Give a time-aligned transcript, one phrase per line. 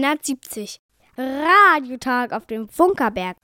[0.00, 0.80] Welle 370.
[1.18, 3.36] Radiotag auf dem Funkerberg.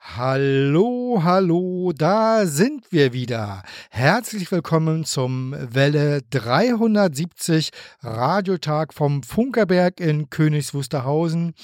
[0.00, 3.62] Hallo, hallo, da sind wir wieder.
[3.90, 7.70] Herzlich willkommen zum Welle 370
[8.02, 11.54] Radiotag vom Funkerberg in Königs Wusterhausen.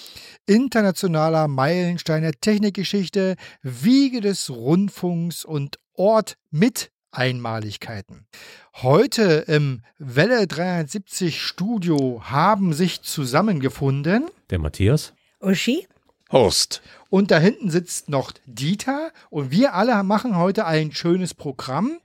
[0.47, 8.27] Internationaler Meilenstein der Technikgeschichte, Wiege des Rundfunks und Ort mit Einmaligkeiten.
[8.75, 15.87] Heute im Welle 370 Studio haben sich zusammengefunden der Matthias, Uschi,
[16.31, 16.83] Horst.
[17.09, 21.99] Und da hinten sitzt noch Dieter und wir alle machen heute ein schönes Programm.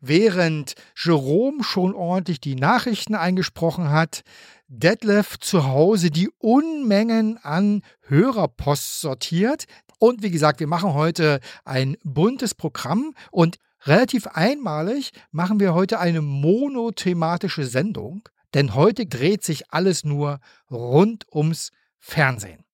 [0.00, 4.22] Während Jerome schon ordentlich die Nachrichten eingesprochen hat,
[4.66, 9.64] Detlef zu Hause die Unmengen an Hörerpost sortiert.
[9.98, 13.58] Und wie gesagt, wir machen heute ein buntes Programm und
[13.88, 21.26] relativ einmalig machen wir heute eine monothematische Sendung, denn heute dreht sich alles nur rund
[21.32, 22.64] ums Fernsehen.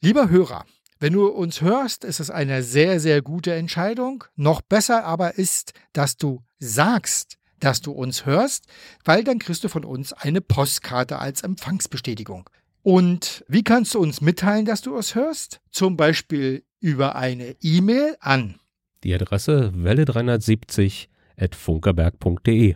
[0.00, 0.64] Lieber Hörer,
[0.98, 4.24] wenn du uns hörst, ist es eine sehr, sehr gute Entscheidung.
[4.34, 8.66] Noch besser aber ist, dass du sagst, dass du uns hörst,
[9.04, 12.48] weil dann kriegst du von uns eine Postkarte als Empfangsbestätigung.
[12.82, 15.60] Und wie kannst du uns mitteilen, dass du uns hörst?
[15.70, 18.58] Zum Beispiel über eine E-Mail an
[19.04, 22.74] die Adresse welle370 at funkerberg.de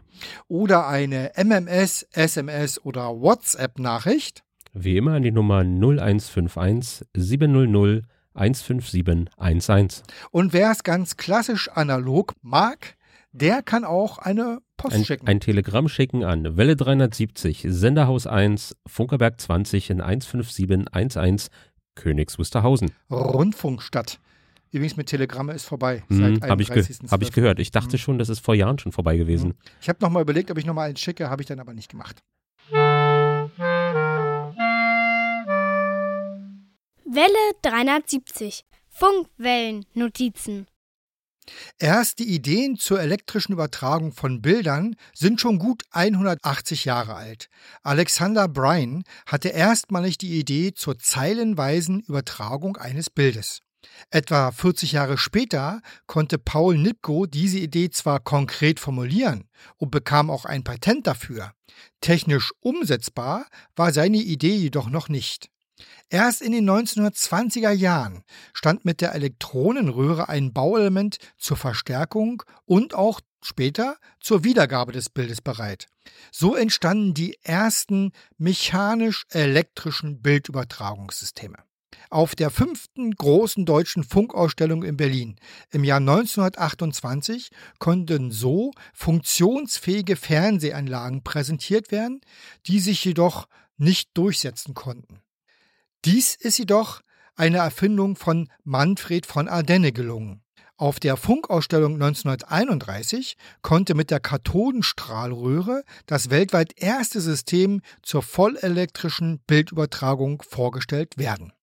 [0.49, 4.43] oder eine MMS, SMS oder WhatsApp-Nachricht.
[4.73, 10.03] Wie immer an die Nummer 0151 700 15711.
[10.31, 12.97] Und wer es ganz klassisch analog mag,
[13.33, 15.27] der kann auch eine Post ein, schicken.
[15.27, 21.49] Ein Telegramm schicken an Welle 370, Senderhaus 1, Funkerberg 20 in 15711,
[21.95, 22.91] Königs Wusterhausen.
[23.11, 24.19] Rundfunkstadt.
[24.73, 26.03] Übrigens mit Telegramme ist vorbei.
[26.09, 27.59] Hm, habe ich, ge hab ich gehört.
[27.61, 27.99] Ich dachte hm.
[27.99, 29.51] schon, das ist vor Jahren schon vorbei gewesen.
[29.51, 29.57] Hm.
[29.83, 32.23] Ich habe nochmal überlegt, ob ich nochmal eins schicke, habe ich dann aber nicht gemacht.
[37.05, 38.65] Welle 370.
[38.89, 40.67] Funkwellennotizen.
[41.79, 47.49] Erst die Ideen zur elektrischen Übertragung von Bildern sind schon gut 180 Jahre alt.
[47.83, 53.61] Alexander Bryan hatte erstmalig die Idee zur zeilenweisen Übertragung eines Bildes.
[54.11, 60.45] Etwa 40 Jahre später konnte Paul Nipkow diese Idee zwar konkret formulieren und bekam auch
[60.45, 61.53] ein Patent dafür.
[62.01, 65.49] Technisch umsetzbar war seine Idee jedoch noch nicht.
[66.11, 68.23] Erst in den 1920er Jahren
[68.53, 75.41] stand mit der Elektronenröhre ein Bauelement zur Verstärkung und auch später zur Wiedergabe des Bildes
[75.41, 75.89] bereit.
[76.31, 81.57] So entstanden die ersten mechanisch-elektrischen Bildübertragungssysteme.
[82.13, 85.37] Auf der fünften großen deutschen Funkausstellung in Berlin
[85.71, 92.21] im Jahr 1928 konnten so funktionsfähige Fernsehanlagen präsentiert werden,
[92.67, 95.23] die sich jedoch nicht durchsetzen konnten.
[96.05, 97.01] Dies ist jedoch
[97.35, 100.43] eine Erfindung von Manfred von Ardenne gelungen.
[100.77, 110.43] Auf der Funkausstellung 1931 konnte mit der Kathodenstrahlröhre das weltweit erste System zur vollelektrischen Bildübertragung
[110.43, 111.55] vorgestellt werden.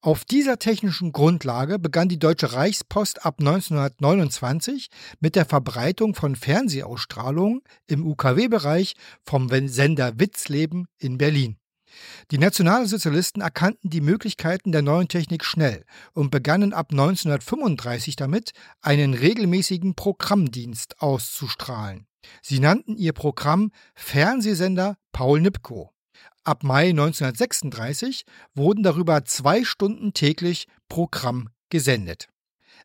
[0.00, 4.88] Auf dieser technischen Grundlage begann die Deutsche Reichspost ab 1929
[5.20, 11.56] mit der Verbreitung von Fernsehausstrahlungen im UKW-Bereich vom Sender Witzleben in Berlin.
[12.30, 19.14] Die Nationalsozialisten erkannten die Möglichkeiten der neuen Technik schnell und begannen ab 1935 damit, einen
[19.14, 22.06] regelmäßigen Programmdienst auszustrahlen.
[22.42, 25.90] Sie nannten ihr Programm Fernsehsender Paul Nipkow.
[26.44, 32.28] Ab Mai 1936 wurden darüber zwei Stunden täglich Programm gesendet.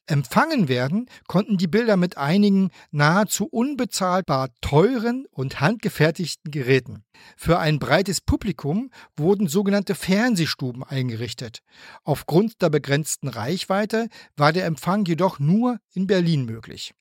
[0.05, 7.03] Empfangen werden konnten die Bilder mit einigen nahezu unbezahlbar teuren und handgefertigten Geräten.
[7.35, 11.59] Für ein breites Publikum wurden sogenannte Fernsehstuben eingerichtet.
[12.05, 14.07] Aufgrund der begrenzten Reichweite
[14.37, 16.93] war der Empfang jedoch nur in Berlin möglich.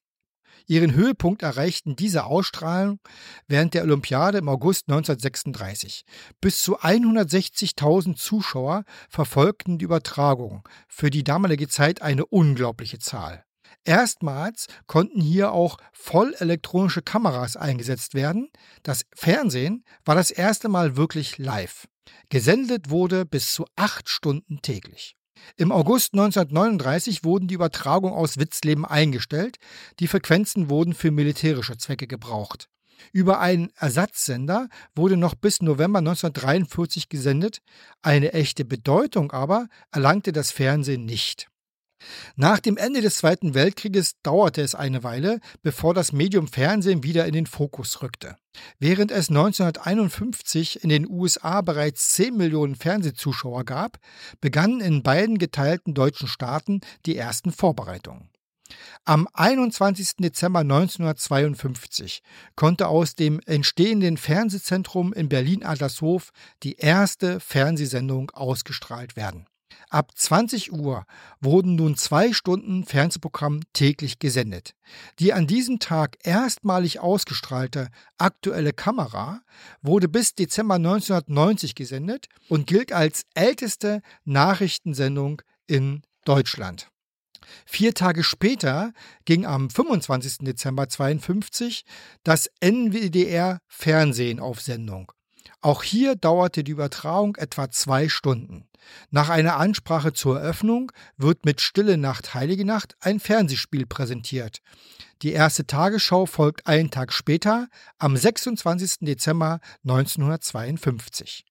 [0.68, 3.00] Ihren Höhepunkt erreichten diese Ausstrahlungen
[3.46, 6.04] während der Olympiade im August 1936.
[6.42, 13.44] Bis zu 160.000 Zuschauer verfolgten die Übertragung, für die damalige Zeit eine unglaubliche Zahl.
[13.84, 18.50] Erstmals konnten hier auch vollelektronische Kameras eingesetzt werden.
[18.82, 21.88] Das Fernsehen war das erste Mal wirklich live.
[22.28, 25.17] Gesendet wurde bis zu acht Stunden täglich.
[25.56, 29.56] Im August 1939 wurden die Übertragungen aus Witzleben eingestellt,
[30.00, 32.68] die Frequenzen wurden für militärische Zwecke gebraucht.
[33.12, 37.60] Über einen Ersatzsender wurde noch bis November 1943 gesendet,
[38.02, 41.48] eine echte Bedeutung aber erlangte das Fernsehen nicht.
[42.36, 47.26] Nach dem Ende des Zweiten Weltkrieges dauerte es eine Weile, bevor das Medium Fernsehen wieder
[47.26, 48.36] in den Fokus rückte.
[48.78, 53.98] Während es 1951 in den USA bereits 10 Millionen Fernsehzuschauer gab,
[54.40, 58.30] begannen in beiden geteilten deutschen Staaten die ersten Vorbereitungen.
[59.04, 60.16] Am 21.
[60.18, 62.22] Dezember 1952
[62.54, 66.30] konnte aus dem entstehenden Fernsehzentrum in Berlin-Adlershof
[66.62, 69.46] die erste Fernsehsendung ausgestrahlt werden.
[69.90, 71.06] Ab 20 Uhr
[71.40, 74.74] wurden nun zwei Stunden Fernsehprogramm täglich gesendet.
[75.18, 77.88] Die an diesem Tag erstmalig ausgestrahlte
[78.18, 79.40] aktuelle Kamera
[79.80, 86.90] wurde bis Dezember 1990 gesendet und gilt als älteste Nachrichtensendung in Deutschland.
[87.64, 88.92] Vier Tage später
[89.24, 90.38] ging am 25.
[90.38, 91.84] Dezember 1952
[92.24, 95.12] das NWDR Fernsehen auf Sendung.
[95.60, 98.68] Auch hier dauerte die Übertragung etwa zwei Stunden.
[99.10, 104.58] Nach einer Ansprache zur Eröffnung wird mit Stille Nacht, Heilige Nacht ein Fernsehspiel präsentiert.
[105.22, 107.68] Die erste Tagesschau folgt einen Tag später,
[107.98, 108.98] am 26.
[109.00, 111.44] Dezember 1952.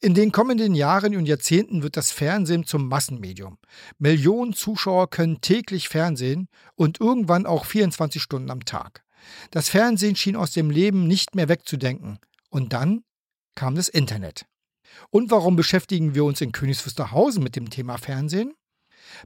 [0.00, 3.58] In den kommenden Jahren und Jahrzehnten wird das Fernsehen zum Massenmedium.
[3.98, 9.02] Millionen Zuschauer können täglich Fernsehen und irgendwann auch 24 Stunden am Tag.
[9.50, 12.18] Das Fernsehen schien aus dem Leben nicht mehr wegzudenken.
[12.48, 13.02] Und dann
[13.56, 14.46] kam das Internet.
[15.10, 18.54] Und warum beschäftigen wir uns in Königs Wusterhausen mit dem Thema Fernsehen?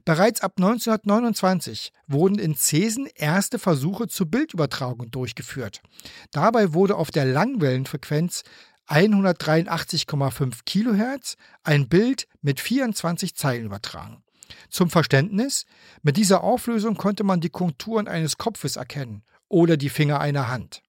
[0.05, 5.81] Bereits ab 1929 wurden in Zesen erste Versuche zur Bildübertragung durchgeführt.
[6.31, 8.43] Dabei wurde auf der Langwellenfrequenz
[8.87, 14.23] 183,5 Kilohertz ein Bild mit 24 Zeilen übertragen.
[14.69, 15.65] Zum Verständnis,
[16.01, 20.83] mit dieser Auflösung konnte man die Konturen eines Kopfes erkennen oder die Finger einer Hand.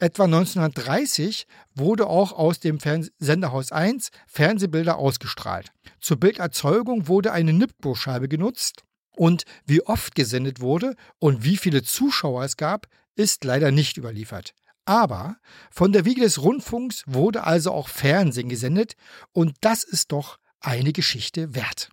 [0.00, 5.70] Etwa 1930 wurde auch aus dem Fern Senderhaus 1 Fernsehbilder ausgestrahlt.
[6.00, 8.82] Zur Bilderzeugung wurde eine Nippo-Scheibe genutzt
[9.16, 14.54] und wie oft gesendet wurde und wie viele Zuschauer es gab, ist leider nicht überliefert.
[14.84, 15.36] Aber
[15.70, 18.96] von der Wiege des Rundfunks wurde also auch Fernsehen gesendet
[19.32, 21.90] und das ist doch eine Geschichte wert.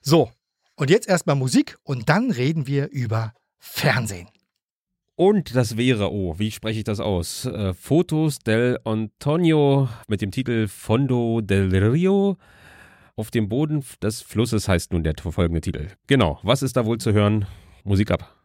[0.00, 0.30] So,
[0.74, 4.28] und jetzt erstmal Musik und dann reden wir über Fernsehen.
[5.16, 7.46] Und das wäre, oh, wie spreche ich das aus?
[7.46, 12.36] Äh, Fotos del Antonio mit dem Titel Fondo del Rio.
[13.16, 15.88] Auf dem Boden des Flusses heißt nun der folgende Titel.
[16.06, 17.46] Genau, was ist da wohl zu hören?
[17.82, 18.35] Musik ab.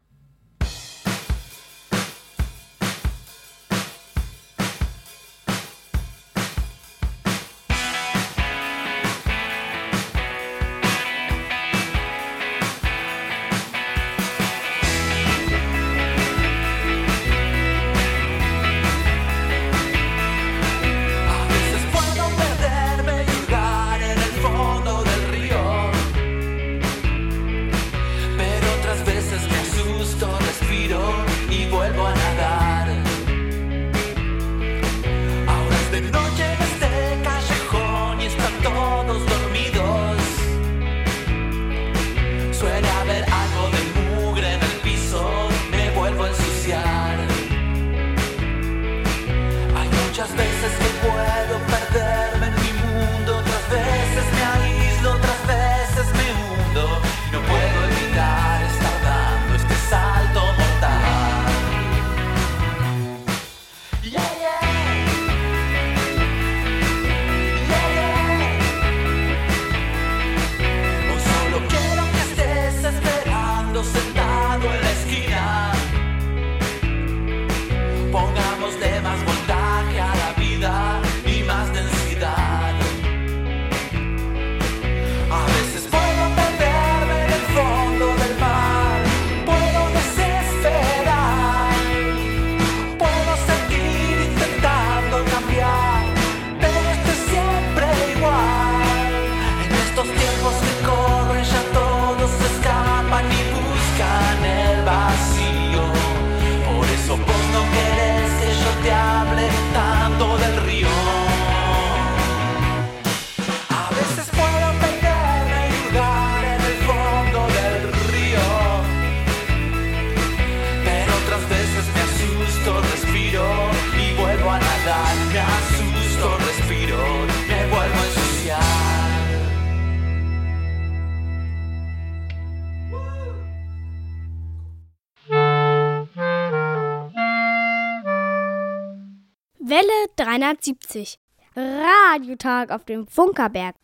[140.31, 141.17] 370.
[141.55, 143.75] Radiotag auf dem Funkerberg.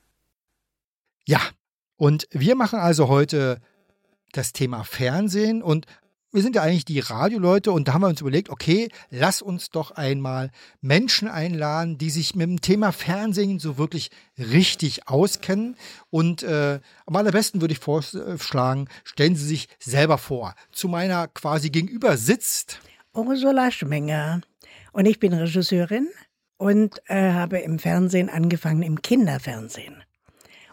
[1.25, 1.41] Ja,
[1.97, 3.59] und wir machen also heute
[4.31, 5.85] das Thema Fernsehen und
[6.31, 9.71] wir sind ja eigentlich die Radioleute und da haben wir uns überlegt, okay, lass uns
[9.71, 15.75] doch einmal Menschen einladen, die sich mit dem Thema Fernsehen so wirklich richtig auskennen.
[16.09, 20.53] Und äh, am allerbesten würde ich vorschlagen, stellen Sie sich selber vor.
[20.71, 22.79] Zu meiner quasi gegenüber sitzt
[23.13, 24.41] Ursula Schmenger
[24.93, 26.07] und ich bin Regisseurin
[26.57, 30.03] und äh, habe im Fernsehen angefangen, im Kinderfernsehen.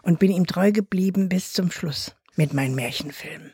[0.01, 3.51] Und bin ihm treu geblieben bis zum Schluss mit meinen Märchenfilmen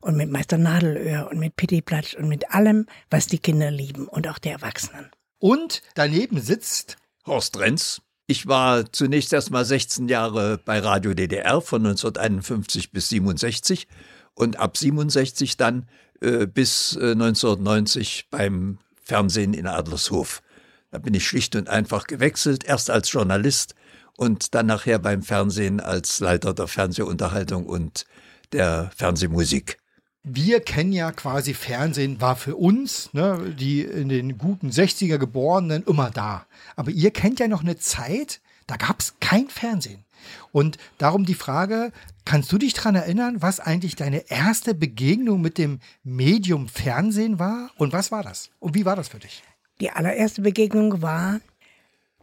[0.00, 4.28] und mit Meister Nadelöhr und mit Pittiplatsch und mit allem, was die Kinder lieben und
[4.28, 5.10] auch die Erwachsenen.
[5.38, 6.96] Und daneben sitzt
[7.26, 8.02] Horst Renz.
[8.26, 13.88] Ich war zunächst erst mal 16 Jahre bei Radio DDR von 1951 bis 67
[14.34, 15.88] und ab 67 dann
[16.20, 20.42] äh, bis äh, 1990 beim Fernsehen in Adlershof.
[20.90, 23.74] Da bin ich schlicht und einfach gewechselt, erst als Journalist
[24.16, 28.06] und dann nachher beim Fernsehen als Leiter der Fernsehunterhaltung und
[28.52, 29.78] der Fernsehmusik
[30.22, 35.84] wir kennen ja quasi Fernsehen, war für uns, ne, die in den guten 60er Geborenen,
[35.84, 36.46] immer da.
[36.76, 40.04] Aber ihr kennt ja noch eine Zeit, da gab es kein Fernsehen.
[40.52, 41.92] Und darum die Frage,
[42.26, 47.70] kannst du dich daran erinnern, was eigentlich deine erste Begegnung mit dem Medium Fernsehen war?
[47.78, 48.50] Und was war das?
[48.58, 49.42] Und wie war das für dich?
[49.80, 51.40] Die allererste Begegnung war,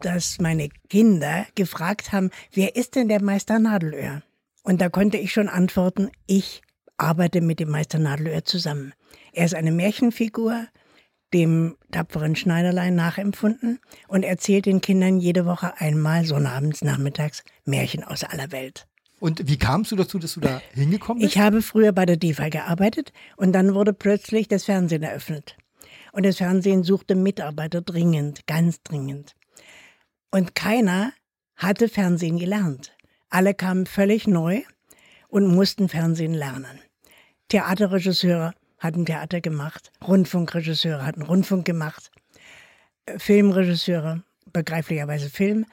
[0.00, 4.22] dass meine Kinder gefragt haben, wer ist denn der Meister Nadelöhr?
[4.62, 6.62] Und da konnte ich schon antworten, ich
[6.96, 8.92] arbeite mit dem Meister Nadelöhr zusammen.
[9.32, 10.66] Er ist eine Märchenfigur,
[11.34, 18.24] dem tapferen Schneiderlein nachempfunden und erzählt den Kindern jede Woche einmal sonnabends nachmittags Märchen aus
[18.24, 18.86] aller Welt.
[19.20, 21.34] Und wie kamst du dazu, dass du da hingekommen bist?
[21.34, 25.56] Ich habe früher bei der DEFA gearbeitet und dann wurde plötzlich das Fernsehen eröffnet.
[26.18, 29.36] Und das Fernsehen suchte Mitarbeiter dringend, ganz dringend.
[30.32, 31.12] Und keiner
[31.54, 32.92] hatte Fernsehen gelernt.
[33.30, 34.62] Alle kamen völlig neu
[35.28, 36.80] und mussten Fernsehen lernen.
[37.50, 42.10] Theaterregisseure hatten Theater gemacht, Rundfunkregisseure hatten Rundfunk gemacht,
[43.16, 45.66] Filmregisseure, begreiflicherweise Film.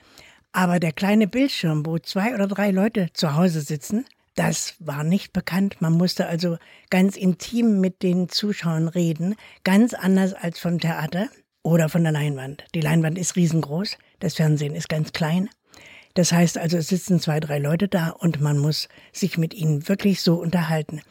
[0.52, 5.34] Aber der kleine Bildschirm, wo zwei oder drei Leute zu Hause sitzen, das war nicht
[5.34, 5.82] bekannt.
[5.82, 6.58] Man musste also
[6.90, 11.30] ganz intim mit den Zuschauern reden, ganz anders als vom Theater
[11.64, 12.66] oder von der Leinwand.
[12.76, 15.50] Die Leinwand ist riesengroß, das Fernsehen ist ganz klein.
[16.14, 19.90] Das heißt also, es sitzen zwei, drei Leute da und man muss sich mit ihnen
[19.90, 21.02] wirklich so unterhalten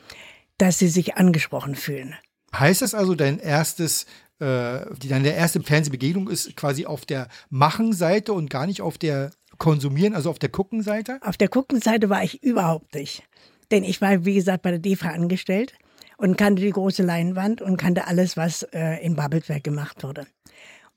[0.59, 2.15] dass sie sich angesprochen fühlen.
[2.55, 4.07] Heißt das also, dein erstes,
[4.39, 10.15] äh, deine erste Fernsehbegegnung ist quasi auf der Machenseite und gar nicht auf der Konsumieren,
[10.15, 11.19] also auf der Guckenseite?
[11.23, 13.23] Auf der Guckenseite war ich überhaupt nicht.
[13.71, 15.75] Denn ich war, wie gesagt, bei der DEFA angestellt
[16.17, 20.27] und kannte die große Leinwand und kannte alles, was äh, in Babelsberg gemacht wurde.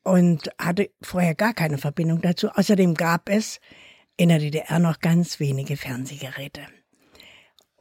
[0.04, 2.50] Und hatte vorher gar keine Verbindung dazu.
[2.50, 3.60] Außerdem gab es
[4.16, 6.62] in der DDR noch ganz wenige Fernsehgeräte.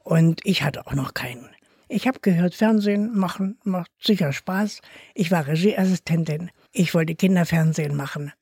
[0.02, 1.48] Und ich hatte auch noch keinen.
[1.88, 4.80] Ich habe gehört, Fernsehen machen macht sicher Spaß.
[5.14, 6.50] Ich war Regieassistentin.
[6.72, 8.32] Ich wollte Kinderfernsehen machen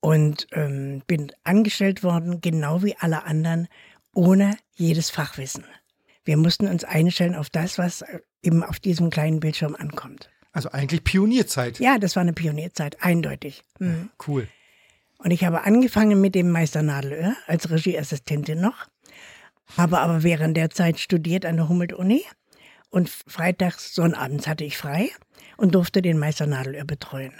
[0.00, 3.68] und ähm, bin angestellt worden, genau wie alle anderen,
[4.14, 5.64] ohne jedes Fachwissen.
[6.24, 8.04] Wir mussten uns einstellen auf das, was
[8.42, 10.30] eben auf diesem kleinen Bildschirm ankommt.
[10.52, 11.78] Also eigentlich Pionierzeit.
[11.78, 13.64] Ja, das war eine Pionierzeit, eindeutig.
[13.78, 14.10] Mhm.
[14.26, 14.48] Cool.
[15.18, 18.86] Und ich habe angefangen mit dem Meister Nadelöhr als Regieassistentin noch,
[19.76, 22.24] habe aber während der Zeit studiert an der Humboldt-Uni
[22.90, 25.10] und freitags, sonnabends hatte ich frei
[25.56, 27.34] und durfte den Meister Nadelöhr betreuen.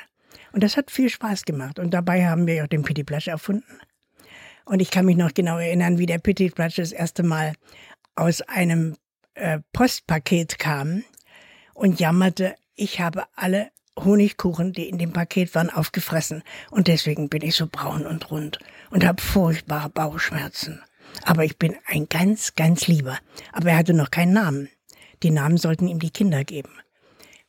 [0.53, 1.79] Und das hat viel Spaß gemacht.
[1.79, 3.81] Und dabei haben wir auch den Petit Platsch erfunden.
[4.65, 7.55] Und ich kann mich noch genau erinnern, wie der Petit Platsch das erste Mal
[8.15, 8.97] aus einem
[9.35, 11.05] äh, Postpaket kam
[11.75, 16.43] und jammerte, ich habe alle Honigkuchen, die in dem Paket waren, aufgefressen.
[16.71, 18.59] Und deswegen bin ich so braun und rund
[18.91, 20.83] und habe furchtbare Bauchschmerzen.
[21.25, 23.19] Aber ich bin ein ganz, ganz lieber.
[23.53, 24.69] Aber er hatte noch keinen Namen.
[25.23, 26.71] Die Namen sollten ihm die Kinder geben.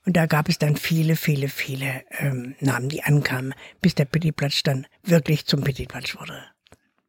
[0.09, 4.63] Und da gab es dann viele, viele, viele ähm, Namen, die ankamen, bis der Pittiplatsch
[4.63, 6.45] dann wirklich zum Pittiplatsch wurde.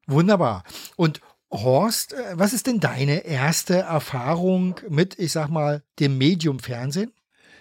[0.06, 0.64] Wunderbar.
[0.96, 6.58] Und Horst, äh, was ist denn deine erste Erfahrung mit, ich sag mal, dem Medium
[6.58, 7.10] Fernsehen?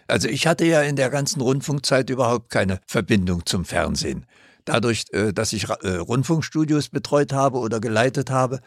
[0.08, 4.26] Also ich hatte ja in der ganzen Rundfunkzeit überhaupt keine Verbindung zum Fernsehen.
[4.66, 8.60] Dadurch, äh, dass ich äh, Rundfunkstudios betreut habe oder geleitet habe,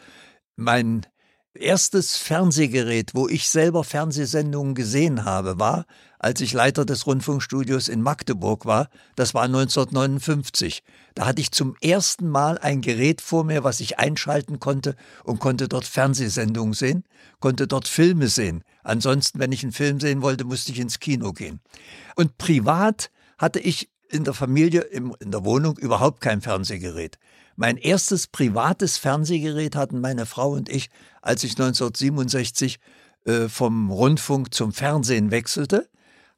[0.56, 1.04] mein
[1.54, 5.86] erstes Fernsehgerät, wo ich selber Fernsehsendungen gesehen habe, war,
[6.18, 8.88] als ich Leiter des Rundfunkstudios in Magdeburg war.
[9.16, 10.82] Das war 1959.
[11.14, 15.40] Da hatte ich zum ersten Mal ein Gerät vor mir, was ich einschalten konnte und
[15.40, 17.04] konnte dort Fernsehsendungen sehen,
[17.40, 18.62] konnte dort Filme sehen.
[18.82, 21.60] Ansonsten, wenn ich einen Film sehen wollte, musste ich ins Kino gehen.
[22.16, 27.18] Und privat hatte ich in der Familie, in der Wohnung überhaupt kein Fernsehgerät.
[27.56, 30.90] Mein erstes privates Fernsehgerät hatten meine Frau und ich,
[31.20, 32.78] als ich 1967
[33.24, 35.88] äh, vom Rundfunk zum Fernsehen wechselte.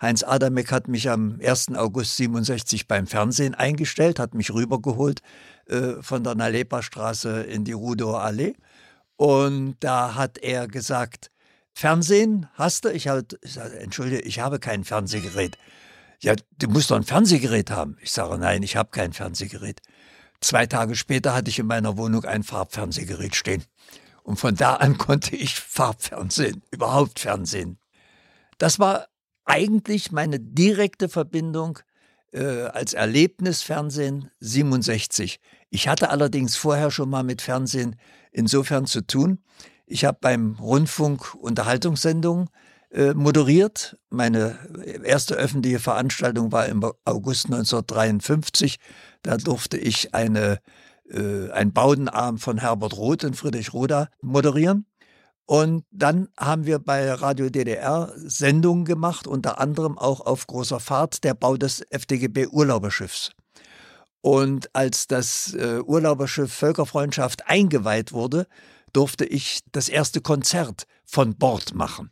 [0.02, 1.74] Heinz Adamek hat mich am 1.
[1.76, 5.22] August 67 beim Fernsehen eingestellt, hat mich rübergeholt
[5.66, 8.54] äh, von der Nalepa-Straße in die Rudower Allee.
[9.16, 11.30] Und da hat er gesagt,
[11.72, 12.92] Fernsehen hast du?
[12.92, 15.56] Ich, halt, ich sage, entschuldige, ich habe kein Fernsehgerät.
[16.20, 17.96] Ja, du musst doch ein Fernsehgerät haben.
[18.00, 19.80] Ich sage, nein, ich habe kein Fernsehgerät.
[20.44, 23.64] Zwei Tage später hatte ich in meiner Wohnung ein Farbfernsehgerät stehen.
[24.24, 27.78] Und von da an konnte ich Farbfernsehen, überhaupt Fernsehen.
[28.58, 29.06] Das war
[29.46, 31.78] eigentlich meine direkte Verbindung
[32.32, 35.40] äh, als Erlebnisfernsehen 67.
[35.70, 37.96] Ich hatte allerdings vorher schon mal mit Fernsehen
[38.30, 39.42] insofern zu tun.
[39.86, 42.50] Ich habe beim Rundfunk Unterhaltungssendungen
[43.14, 43.96] moderiert.
[44.10, 44.58] Meine
[45.02, 48.78] erste öffentliche Veranstaltung war im August 1953.
[49.22, 50.60] Da durfte ich eine,
[51.10, 54.86] äh, ein Baudenarm von Herbert Roth in Friedrichroda moderieren.
[55.46, 61.22] Und dann haben wir bei Radio DDR Sendungen gemacht, unter anderem auch auf großer Fahrt
[61.22, 63.32] der Bau des FDGB Urlauberschiffs.
[64.22, 68.46] Und als das äh, Urlauberschiff Völkerfreundschaft eingeweiht wurde,
[68.94, 72.10] durfte ich das erste Konzert von Bord machen.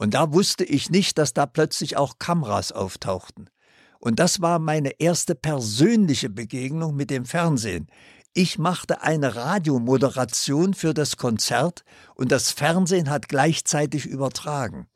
[0.00, 3.50] Und da wusste ich nicht, dass da plötzlich auch Kameras auftauchten.
[3.98, 7.86] Und das war meine erste persönliche Begegnung mit dem Fernsehen.
[8.32, 14.86] Ich machte eine Radiomoderation für das Konzert und das Fernsehen hat gleichzeitig übertragen.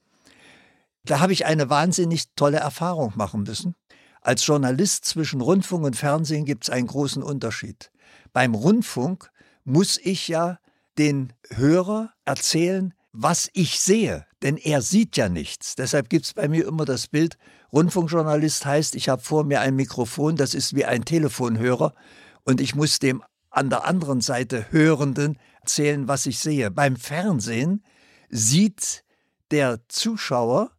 [1.04, 3.75] Da habe ich eine wahnsinnig tolle Erfahrung machen müssen.
[4.23, 7.90] Als Journalist zwischen Rundfunk und Fernsehen gibt es einen großen Unterschied.
[8.32, 9.30] Beim Rundfunk
[9.64, 10.58] muss ich ja
[10.96, 15.76] den Hörer erzählen, was ich sehe, denn er sieht ja nichts.
[15.76, 17.38] Deshalb gibt es bei mir immer das Bild,
[17.73, 21.94] Rundfunkjournalist heißt, ich habe vor mir ein Mikrofon, das ist wie ein Telefonhörer
[22.42, 26.73] und ich muss dem an der anderen Seite Hörenden erzählen, was ich sehe.
[26.73, 27.85] Beim Fernsehen
[28.28, 29.05] sieht
[29.53, 30.72] der Zuschauer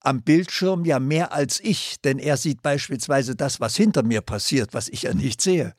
[0.00, 4.74] am Bildschirm ja mehr als ich, denn er sieht beispielsweise das, was hinter mir passiert,
[4.74, 5.74] was ich ja nicht sehe.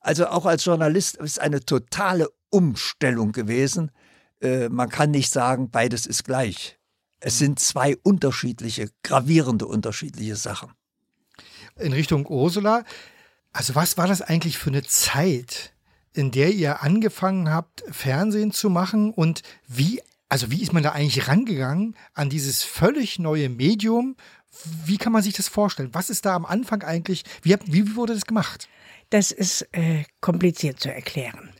[0.00, 3.90] Also auch als Journalist ist eine totale Umstellung gewesen.
[4.44, 6.78] Äh, man kann nicht sagen, beides ist gleich.
[7.20, 10.72] Es sind zwei unterschiedliche, gravierende unterschiedliche Sachen.
[11.76, 12.84] In Richtung Ursula,
[13.52, 15.72] also was war das eigentlich für eine Zeit,
[16.12, 20.92] in der ihr angefangen habt, Fernsehen zu machen und wie, also wie ist man da
[20.92, 24.16] eigentlich rangegangen an dieses völlig neue Medium?
[24.84, 25.94] Wie kann man sich das vorstellen?
[25.94, 28.68] Was ist da am Anfang eigentlich, wie, habt, wie wurde das gemacht?
[29.10, 31.50] Das ist äh, kompliziert zu erklären.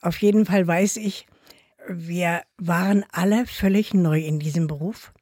[0.00, 1.26] Auf jeden Fall weiß ich,
[1.88, 5.12] wir waren alle völlig neu in diesem Beruf.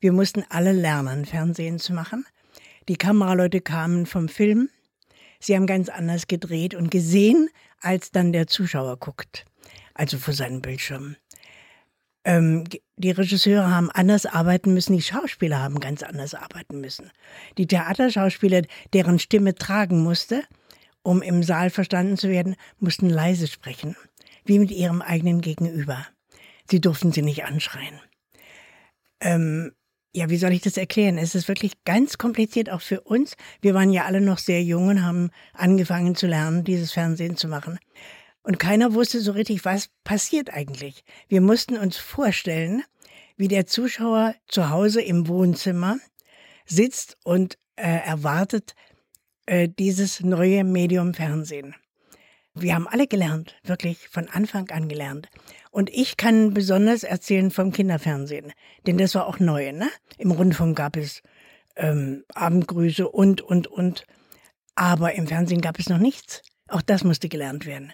[0.00, 2.26] Wir mussten alle lernen, Fernsehen zu machen.
[2.88, 4.68] Die Kameraleute kamen vom Film,
[5.40, 7.48] Sie haben ganz anders gedreht und gesehen,
[7.80, 9.46] als dann der Zuschauer guckt,
[9.94, 11.16] also vor seinem Bildschirm.
[12.24, 12.64] Ähm,
[12.96, 17.10] die Regisseure haben anders arbeiten müssen, die Schauspieler haben ganz anders arbeiten müssen.
[17.56, 20.42] Die Theaterschauspieler, deren Stimme tragen musste,
[21.02, 23.96] um im Saal verstanden zu werden, mussten leise sprechen,
[24.44, 26.06] wie mit ihrem eigenen Gegenüber.
[26.70, 28.00] Sie durften sie nicht anschreien.
[29.20, 29.72] Ähm,
[30.14, 31.18] ja, wie soll ich das erklären?
[31.18, 33.36] Es ist wirklich ganz kompliziert auch für uns.
[33.60, 37.46] Wir waren ja alle noch sehr jung und haben angefangen zu lernen, dieses Fernsehen zu
[37.46, 37.78] machen.
[38.42, 41.04] Und keiner wusste so richtig, was passiert eigentlich.
[41.28, 42.82] Wir mussten uns vorstellen,
[43.36, 45.98] wie der Zuschauer zu Hause im Wohnzimmer
[46.64, 48.74] sitzt und äh, erwartet
[49.46, 51.74] äh, dieses neue Medium Fernsehen.
[52.54, 55.28] Wir haben alle gelernt, wirklich von Anfang an gelernt.
[55.70, 58.52] Und ich kann besonders erzählen vom Kinderfernsehen,
[58.86, 59.72] denn das war auch neu.
[59.72, 59.88] Ne?
[60.18, 61.22] Im Rundfunk gab es
[61.76, 64.04] ähm, Abendgrüße und, und, und.
[64.74, 66.42] Aber im Fernsehen gab es noch nichts.
[66.68, 67.92] Auch das musste gelernt werden.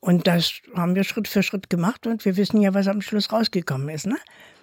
[0.00, 3.32] Und das haben wir Schritt für Schritt gemacht und wir wissen ja, was am Schluss
[3.32, 4.06] rausgekommen ist.
[4.06, 4.16] Ne?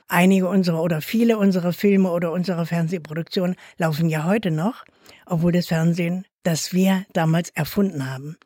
[0.08, 4.86] Einige unserer oder viele unserer Filme oder unserer Fernsehproduktionen laufen ja heute noch,
[5.26, 8.38] obwohl das Fernsehen, das wir damals erfunden haben,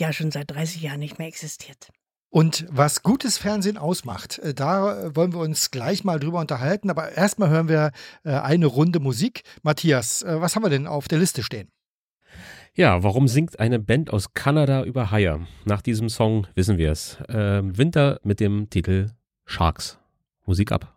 [0.00, 1.90] ja schon seit 30 Jahren nicht mehr existiert.
[2.32, 6.88] Und was gutes Fernsehen ausmacht, äh, da wollen wir uns gleich mal drüber unterhalten.
[6.88, 7.90] Aber erstmal hören wir
[8.24, 9.42] äh, eine Runde Musik.
[9.62, 11.68] Matthias, äh, was haben wir denn auf der Liste stehen?
[12.74, 15.44] Ja, warum singt eine Band aus Kanada über Haie?
[15.64, 17.18] Nach diesem Song wissen wir es.
[17.28, 19.10] Äh, Winter mit dem Titel
[19.44, 19.98] Sharks.
[20.46, 20.96] Musik ab.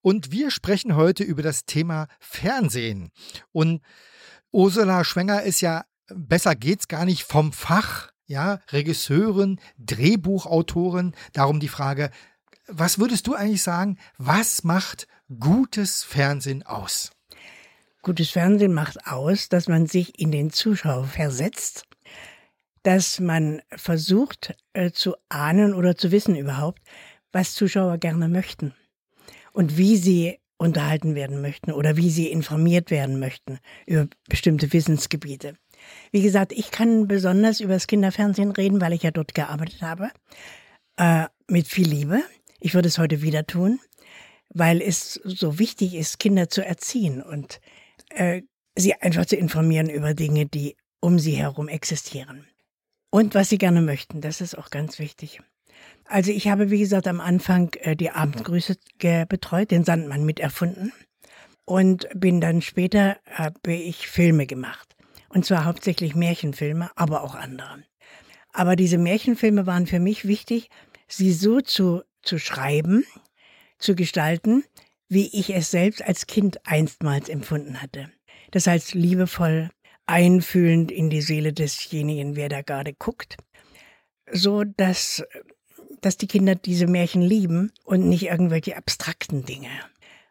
[0.00, 3.10] Und wir sprechen heute über das Thema Fernsehen.
[3.52, 3.82] Und
[4.50, 5.84] Ursula Schwenger ist ja,
[6.14, 11.14] besser geht's gar nicht vom Fach, ja, Regisseurin, Drehbuchautorin.
[11.32, 12.10] Darum die Frage,
[12.66, 15.08] was würdest du eigentlich sagen, was macht
[15.40, 17.10] gutes Fernsehen aus?
[18.02, 21.84] Gutes Fernsehen macht aus, dass man sich in den Zuschauer versetzt,
[22.84, 26.80] dass man versucht äh, zu ahnen oder zu wissen überhaupt,
[27.32, 28.72] was Zuschauer gerne möchten
[29.52, 35.54] und wie sie unterhalten werden möchten oder wie sie informiert werden möchten über bestimmte Wissensgebiete.
[36.10, 40.10] Wie gesagt, ich kann besonders über das Kinderfernsehen reden, weil ich ja dort gearbeitet habe,
[40.96, 42.22] äh, mit viel Liebe.
[42.60, 43.78] Ich würde es heute wieder tun,
[44.48, 47.60] weil es so wichtig ist, Kinder zu erziehen und
[48.10, 48.42] äh,
[48.74, 52.46] sie einfach zu informieren über Dinge, die um sie herum existieren.
[53.10, 55.40] Und was sie gerne möchten, das ist auch ganz wichtig.
[56.08, 58.76] Also ich habe, wie gesagt, am Anfang äh, die Abendgrüße
[59.28, 60.92] betreut, den Sandmann miterfunden
[61.66, 64.96] und bin dann später, habe ich Filme gemacht.
[65.28, 67.84] Und zwar hauptsächlich Märchenfilme, aber auch andere.
[68.52, 70.70] Aber diese Märchenfilme waren für mich wichtig,
[71.06, 73.04] sie so zu, zu schreiben,
[73.78, 74.64] zu gestalten,
[75.08, 78.10] wie ich es selbst als Kind einstmals empfunden hatte.
[78.50, 79.68] Das heißt, liebevoll,
[80.06, 83.36] einfühlend in die Seele desjenigen, wer da gerade guckt,
[84.32, 85.22] so dass
[86.00, 89.70] dass die Kinder diese Märchen lieben und nicht irgendwelche abstrakten Dinge.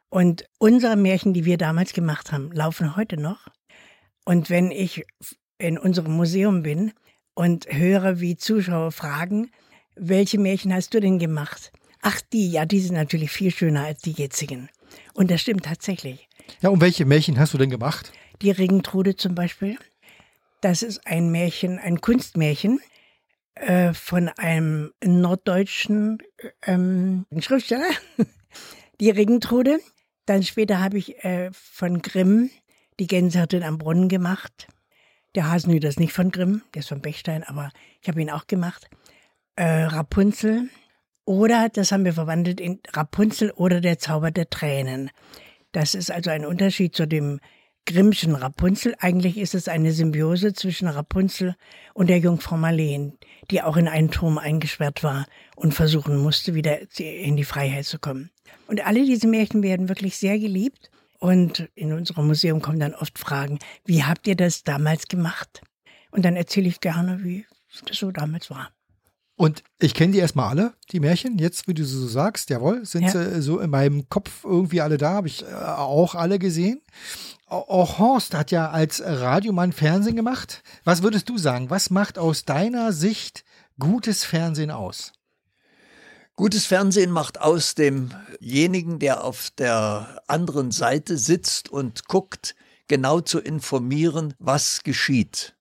[0.10, 3.47] Und unsere Märchen, die wir damals gemacht haben, laufen heute noch.
[4.25, 5.06] Und wenn ich
[5.58, 6.93] in unserem Museum bin
[7.34, 9.51] und höre, wie Zuschauer fragen,
[9.95, 11.71] welche Märchen hast du denn gemacht?
[12.01, 14.69] Ach, die, ja, die sind natürlich viel schöner als die jetzigen.
[15.13, 16.27] Und das stimmt tatsächlich.
[16.62, 18.12] Ja, und welche Märchen hast du denn gemacht?
[18.41, 19.77] Die Regentrude zum Beispiel.
[20.62, 22.80] Das ist ein Märchen, ein Kunstmärchen,
[23.62, 26.20] äh, von einem norddeutschen
[26.65, 27.89] ähm, Schriftsteller,
[29.00, 29.80] die Regentrude.
[30.26, 32.50] Dann später habe ich äh, von Grimm
[33.00, 34.67] die Gänsehirtin am Brunnen gemacht.
[35.36, 38.48] Der Hasenhüter ist nicht von Grimm, der ist von Bechstein, aber ich habe ihn auch
[38.48, 38.89] gemacht.
[39.56, 40.70] Äh, Rapunzel
[41.26, 45.12] oder, das haben wir verwandelt in Rapunzel oder der Zauber der Tränen.
[45.74, 47.39] Das ist also ein Unterschied zu dem
[47.88, 48.95] Grimmschen Rapunzel.
[49.00, 51.56] Eigentlich ist es eine Symbiose zwischen Rapunzel
[51.93, 53.17] und der Jungfrau Marleen,
[53.50, 57.97] die auch in einen Turm eingesperrt war und versuchen musste, wieder in die Freiheit zu
[57.97, 58.30] kommen.
[58.67, 60.91] Und alle diese Märchen werden wirklich sehr geliebt.
[61.19, 65.62] Und in unserem Museum kommen dann oft Fragen, wie habt ihr das damals gemacht?
[66.12, 67.45] Und dann erzähle ich gerne, wie
[67.88, 68.69] das so damals war.
[69.38, 71.38] Und ich kenne die erstmal alle, die Märchen.
[71.38, 73.12] Jetzt, wie du so sagst, jawohl, sind ja.
[73.12, 76.82] sie so in meinem Kopf irgendwie alle da, habe ich äh, auch alle gesehen.
[77.45, 80.63] Auch Horst hat ja als Radiomann Fernsehen gemacht.
[80.84, 81.69] Was würdest du sagen?
[81.69, 83.45] Was macht aus deiner Sicht
[83.80, 85.13] gutes Fernsehen aus?
[86.36, 92.56] Gutes Fernsehen macht aus demjenigen, der auf der anderen Seite sitzt und guckt,
[92.88, 95.57] genau zu informieren, was geschieht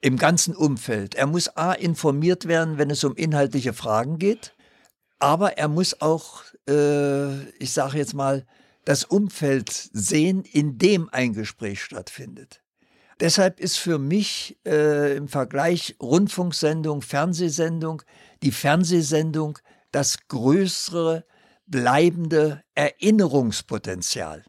[0.00, 1.14] im ganzen Umfeld.
[1.14, 4.54] Er muss A informiert werden, wenn es um inhaltliche Fragen geht,
[5.18, 8.46] aber er muss auch, äh, ich sage jetzt mal,
[8.84, 12.62] das Umfeld sehen, in dem ein Gespräch stattfindet.
[13.20, 18.02] Deshalb ist für mich äh, im Vergleich Rundfunksendung, Fernsehsendung,
[18.42, 19.58] die Fernsehsendung
[19.90, 21.24] das größere
[21.66, 24.44] bleibende Erinnerungspotenzial.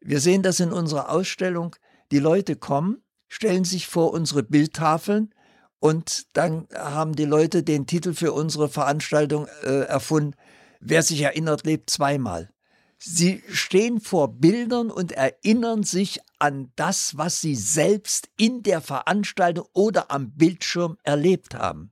[0.00, 1.74] Wir sehen das in unserer Ausstellung.
[2.12, 3.02] Die Leute kommen,
[3.34, 5.34] stellen sich vor unsere Bildtafeln
[5.80, 10.36] und dann haben die Leute den Titel für unsere Veranstaltung äh, erfunden.
[10.78, 12.52] Wer sich erinnert, lebt zweimal.
[12.96, 19.66] Sie stehen vor Bildern und erinnern sich an das, was sie selbst in der Veranstaltung
[19.72, 21.90] oder am Bildschirm erlebt haben.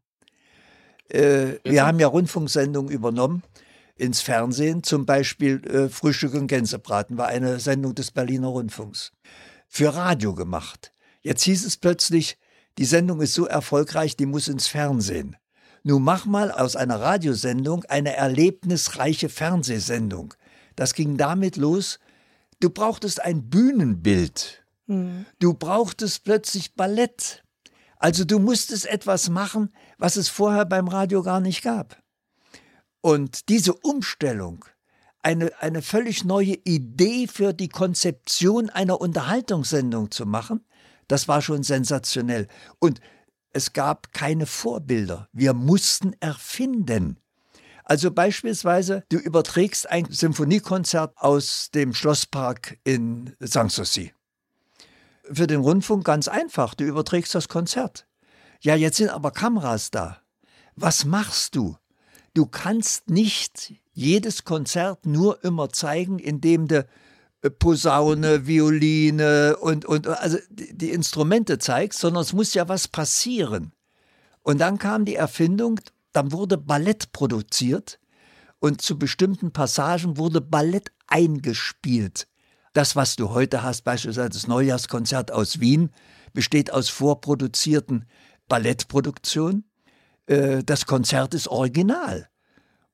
[1.08, 3.42] Äh, wir haben ja Rundfunksendungen übernommen
[3.96, 9.10] ins Fernsehen, zum Beispiel äh, Frühstück und Gänsebraten war eine Sendung des Berliner Rundfunks.
[9.66, 10.91] Für Radio gemacht.
[11.22, 12.38] Jetzt hieß es plötzlich,
[12.78, 15.36] die Sendung ist so erfolgreich, die muss ins Fernsehen.
[15.82, 20.34] Nun mach mal aus einer Radiosendung eine erlebnisreiche Fernsehsendung.
[20.76, 21.98] Das ging damit los,
[22.62, 24.64] Du brauchtest ein Bühnenbild.
[24.86, 25.26] Mhm.
[25.40, 27.42] Du brauchtest plötzlich Ballett.
[27.98, 32.00] Also du musstest etwas machen, was es vorher beim Radio gar nicht gab.
[33.00, 34.64] Und diese Umstellung,
[35.24, 40.64] eine, eine völlig neue Idee für die Konzeption einer Unterhaltungssendung zu machen,
[41.08, 42.48] das war schon sensationell.
[42.78, 43.00] Und
[43.50, 45.28] es gab keine Vorbilder.
[45.32, 47.18] Wir mussten erfinden.
[47.84, 54.14] Also beispielsweise, du überträgst ein Symphoniekonzert aus dem Schlosspark in Sanssouci.
[55.30, 58.06] Für den Rundfunk ganz einfach, du überträgst das Konzert.
[58.60, 60.22] Ja, jetzt sind aber Kameras da.
[60.76, 61.76] Was machst du?
[62.34, 66.86] Du kannst nicht jedes Konzert nur immer zeigen, indem du
[67.50, 73.72] Posaune, Violine und, und also die Instrumente zeigst, sondern es muss ja was passieren.
[74.42, 75.80] Und dann kam die Erfindung,
[76.12, 77.98] dann wurde Ballett produziert
[78.58, 82.28] und zu bestimmten Passagen wurde Ballett eingespielt.
[82.72, 85.90] Das, was du heute hast, beispielsweise das Neujahrskonzert aus Wien,
[86.32, 88.06] besteht aus vorproduzierten
[88.48, 89.64] Ballettproduktionen.
[90.26, 92.28] Äh, das Konzert ist original.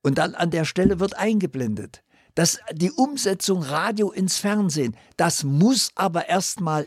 [0.02, 2.02] Und dann an der Stelle wird eingeblendet.
[2.38, 6.86] Das, die Umsetzung Radio ins Fernsehen, das muss aber erstmal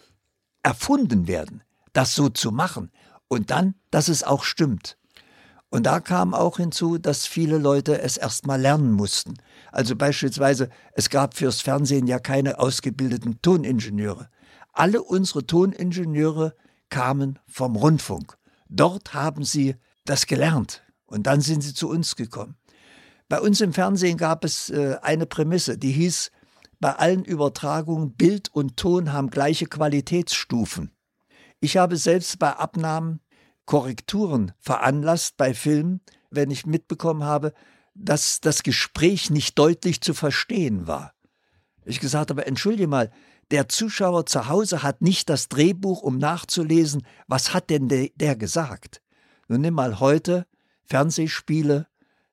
[0.64, 1.62] erfunden werden,
[1.92, 2.90] das so zu machen.
[3.28, 4.98] Und dann, dass es auch stimmt.
[5.70, 9.34] Und da kam auch hinzu, dass viele Leute es erstmal lernen mussten.
[9.74, 14.30] Also beispielsweise, es gab fürs Fernsehen ja keine ausgebildeten Toningenieure.
[14.72, 16.56] Alle unsere Toningenieure
[16.88, 18.38] kamen vom Rundfunk.
[18.70, 22.56] Dort haben sie das gelernt und dann sind sie zu uns gekommen.
[23.32, 26.32] Bei uns im Fernsehen gab es äh, eine Prämisse, die hieß,
[26.82, 30.92] bei allen Übertragungen Bild und Ton haben gleiche Qualitätsstufen.
[31.62, 33.22] Ich habe selbst bei Abnahmen
[33.66, 37.54] Korrekturen veranlasst bei Filmen, wenn ich mitbekommen habe,
[37.96, 41.14] dass das Gespräch nicht deutlich zu verstehen war.
[41.86, 43.14] Ich gesagt habe, entschuldige mal,
[43.50, 48.36] der Zuschauer zu Hause hat nicht das Drehbuch, um nachzulesen, was hat denn der, der
[48.36, 49.02] gesagt.
[49.48, 50.48] Nun nimm mal heute
[50.84, 51.88] Fernsehspiele,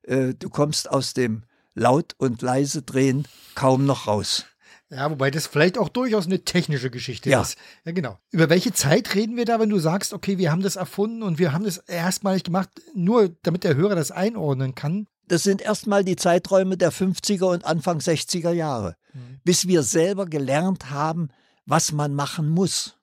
[0.08, 1.42] äh, du kommst aus dem
[1.74, 4.46] laut und leise drehen kaum noch raus.
[4.90, 7.42] Ja, wobei das vielleicht auch durchaus eine technische Geschichte Ja.
[7.42, 7.58] ist.
[7.84, 8.18] Ja, genau.
[8.30, 11.38] Über welche Zeit reden wir da, wenn du sagst, okay, wir haben das erfunden und
[11.38, 15.06] wir haben das erstmalig gemacht, nur damit der Hörer das einordnen kann?
[15.26, 18.96] Das sind erstmal die Zeiträume der 50er und Anfang 60er Jahre,
[19.44, 21.28] bis wir selber gelernt haben,
[21.66, 22.96] was man machen muss.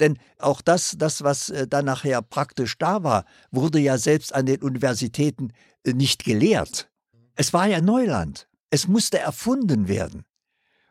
[0.00, 4.46] Denn auch das, das, was äh, dann nachher praktisch da war, wurde ja selbst an
[4.46, 5.52] den Universitäten
[5.86, 6.90] nicht gelehrt.
[7.34, 8.48] Es war ja Neuland.
[8.70, 10.24] Es musste erfunden werden.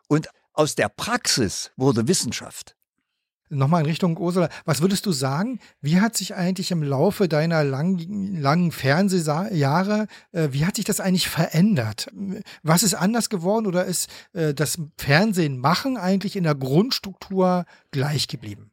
[0.08, 2.76] Und aus der Praxis wurde Wissenschaft.
[3.52, 7.64] Nochmal in Richtung Ursula, was würdest du sagen, wie hat sich eigentlich im Laufe deiner
[7.64, 7.98] lang,
[8.36, 12.12] langen Fernsehjahre, äh, wie hat sich das eigentlich verändert?
[12.62, 18.28] Was ist anders geworden oder ist äh, das Fernsehen machen eigentlich in der Grundstruktur gleich
[18.28, 18.72] geblieben?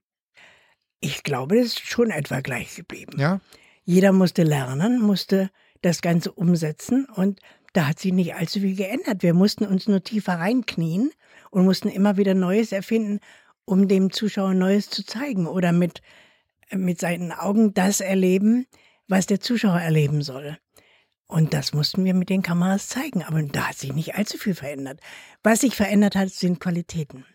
[1.00, 3.18] Ich glaube, das ist schon etwa gleich geblieben.
[3.18, 3.40] Ja?
[3.84, 5.50] Jeder musste lernen, musste
[5.82, 7.40] das Ganze umsetzen und
[7.72, 9.22] da hat sich nicht allzu viel geändert.
[9.22, 11.10] Wir mussten uns nur tiefer reinknien
[11.50, 13.20] und mussten immer wieder Neues erfinden,
[13.66, 16.00] um dem Zuschauer Neues zu zeigen oder mit,
[16.70, 18.66] mit seinen Augen das erleben,
[19.08, 20.56] was der Zuschauer erleben soll.
[21.28, 23.22] Und das mussten wir mit den Kameras zeigen.
[23.22, 25.00] Aber da hat sich nicht allzu viel verändert.
[25.42, 27.26] Was sich verändert hat, sind Qualitäten.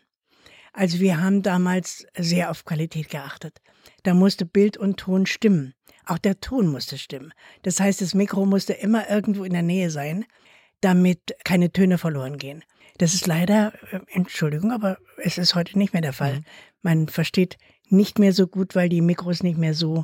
[0.73, 3.61] Also wir haben damals sehr auf Qualität geachtet.
[4.03, 5.73] Da musste Bild und Ton stimmen.
[6.11, 7.31] Auch der Ton musste stimmen.
[7.61, 10.25] Das heißt, das Mikro musste immer irgendwo in der Nähe sein,
[10.81, 12.65] damit keine Töne verloren gehen.
[12.97, 16.41] Das ist leider, äh, Entschuldigung, aber es ist heute nicht mehr der Fall.
[16.81, 20.03] Man versteht nicht mehr so gut, weil die Mikros nicht mehr so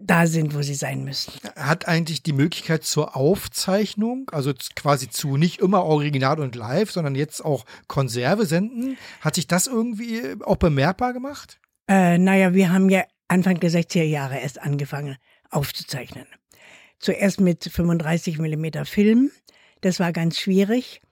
[0.00, 1.34] da sind, wo sie sein müssen.
[1.54, 7.14] Hat eigentlich die Möglichkeit zur Aufzeichnung, also quasi zu nicht immer Original und Live, sondern
[7.14, 11.60] jetzt auch Konserve senden, hat sich das irgendwie auch bemerkbar gemacht?
[11.86, 15.16] Äh, naja, wir haben ja Anfang der 60er Jahre erst angefangen
[15.50, 16.26] aufzuzeichnen.
[16.98, 19.30] Zuerst mit 35 mm Film.
[19.82, 21.02] Das war ganz schwierig.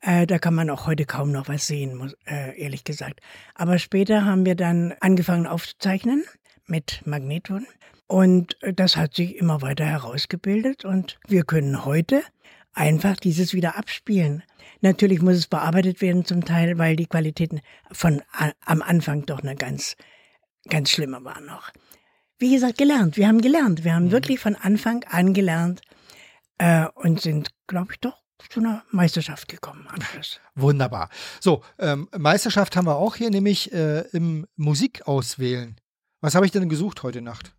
[0.00, 3.20] Äh, da kann man auch heute kaum noch was sehen, muss, äh, ehrlich gesagt.
[3.54, 6.24] Aber später haben wir dann angefangen aufzuzeichnen
[6.66, 7.66] mit Magneton.
[8.06, 10.84] Und äh, das hat sich immer weiter herausgebildet.
[10.84, 12.22] Und wir können heute
[12.74, 14.42] einfach dieses wieder abspielen.
[14.80, 19.40] Natürlich muss es bearbeitet werden zum Teil, weil die Qualitäten von a- am Anfang doch
[19.40, 19.96] eine ganz,
[20.68, 21.70] ganz schlimme waren noch.
[22.38, 23.16] Wie gesagt, gelernt.
[23.16, 23.84] Wir haben gelernt.
[23.84, 25.80] Wir haben wirklich von Anfang an gelernt
[26.58, 28.16] äh, und sind, glaube ich, doch
[28.48, 30.40] zu einer Meisterschaft gekommen am Schluss.
[30.54, 31.08] Wunderbar.
[31.40, 35.76] So, ähm, Meisterschaft haben wir auch hier, nämlich äh, im Musikauswählen.
[36.20, 37.52] Was habe ich denn gesucht heute Nacht?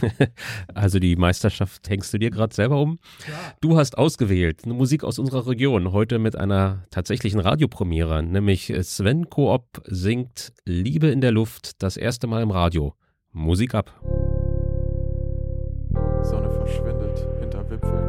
[0.74, 2.98] also die Meisterschaft hängst du dir gerade selber um.
[3.28, 3.34] Ja.
[3.60, 9.28] Du hast ausgewählt eine Musik aus unserer Region, heute mit einer tatsächlichen Radiopremiere, nämlich Sven
[9.28, 12.94] Koop singt Liebe in der Luft das erste Mal im Radio.
[13.36, 13.90] Musik ab.
[16.22, 18.04] Sonne verschwindet hinter Wipfeln.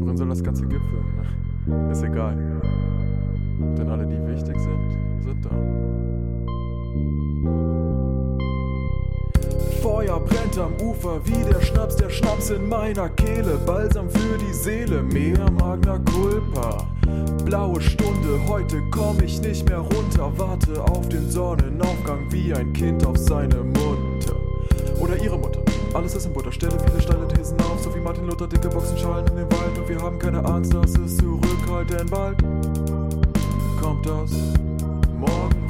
[0.00, 1.90] Worin soll das Ganze gipfeln?
[1.90, 2.36] Ist egal.
[3.76, 4.73] Denn alle, die wichtig sind
[9.84, 13.58] Feuer brennt am Ufer wie der Schnaps, der Schnaps in meiner Kehle.
[13.66, 16.88] Balsam für die Seele, mehr Magna Culpa.
[17.44, 20.32] Blaue Stunde, heute komm ich nicht mehr runter.
[20.38, 24.36] Warte auf den Sonnenaufgang wie ein Kind auf seine Mutter.
[25.00, 25.60] Oder ihre Mutter.
[25.92, 29.26] Alles ist in Butter, stelle viele steile Thesen auf, so wie Martin Luther, dicke Boxenschalen
[29.26, 29.76] in den Wald.
[29.76, 32.38] Und wir haben keine Angst, dass es zurückhallt, denn bald
[33.78, 34.30] kommt das
[35.20, 35.63] Morgenrot.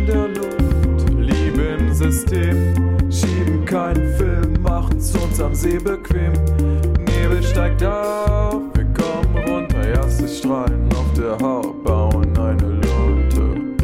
[0.00, 2.74] In der Luft, Liebe im System.
[3.10, 6.32] Schieben keinen Film, machen's uns am See bequem.
[6.98, 9.88] Nebel steigt auf, wir kommen runter.
[9.88, 13.76] Erste Strahlen auf der Haut bauen eine Lunte.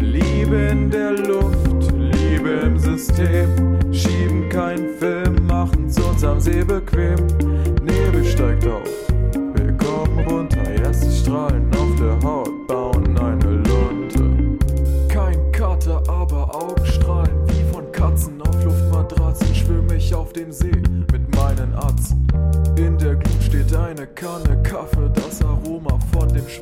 [0.00, 3.48] Liebe in der Luft, Liebe im System.
[3.92, 7.16] Schieben keinen Film, machen's uns am See bequem.
[7.82, 8.88] Nebel steigt auf,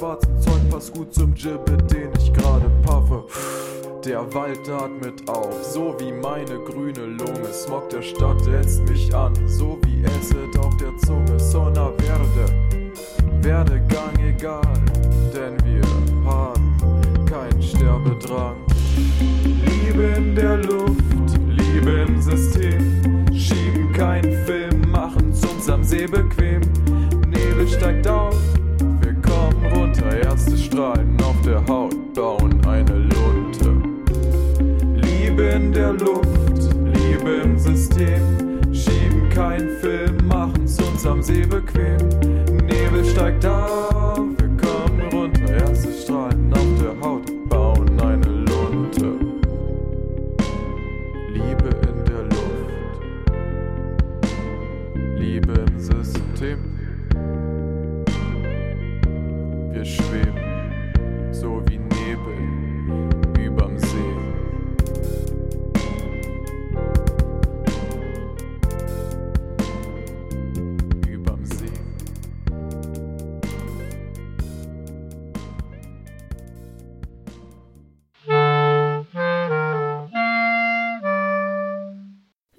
[0.04, 3.24] schwarzen Zeug passt gut zum Gibbet, den ich gerade paffe.
[4.04, 7.50] Der Wald atmet auf, so wie meine grüne Lunge.
[7.52, 11.40] Smog der Stadt ätzt mich an, so wie Acid auf der Zunge.
[11.40, 12.52] Sona Verde,
[13.40, 14.60] Werdegang egal,
[15.34, 15.82] denn wir
[16.30, 16.76] haben
[17.24, 18.56] keinen Sterbedrang.
[19.64, 21.00] Liebe in der Luft,
[21.48, 23.24] Liebe im System.
[23.34, 26.60] Schieben keinen Film, machen's uns am See bequem.
[27.26, 28.36] Nebel steigt auf,
[30.04, 30.22] runter.
[30.22, 33.82] Erste Strahlen auf der Haut bauen eine Lunte.
[34.94, 38.60] Liebe in der Luft, Liebe im System.
[38.72, 41.96] Schieben keinen Film, machen's uns am See bequem.
[42.66, 44.23] Nebel steigt auf,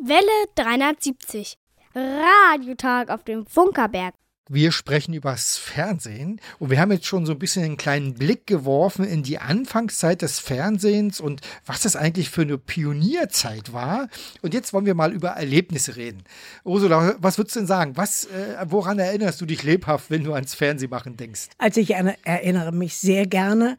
[0.07, 1.57] Welle 370.
[1.95, 4.13] Radiotag auf dem Funkerberg.
[4.47, 8.45] Wir sprechen übers Fernsehen und wir haben jetzt schon so ein bisschen einen kleinen Blick
[8.45, 14.07] geworfen in die Anfangszeit des Fernsehens und was das eigentlich für eine Pionierzeit war.
[14.43, 16.23] Und jetzt wollen wir mal über Erlebnisse reden.
[16.63, 17.97] Ursula, was würdest du denn sagen?
[17.97, 21.47] Was, äh, woran erinnerst du dich lebhaft, wenn du ans Fernsehmachen denkst?
[21.57, 23.75] Also ich erinnere mich sehr gerne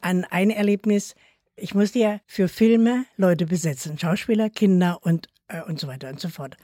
[0.00, 1.14] an ein Erlebnis.
[1.54, 6.20] Ich musste ja für Filme Leute besetzen, Schauspieler, Kinder und, äh, und so weiter und
[6.20, 6.56] so fort.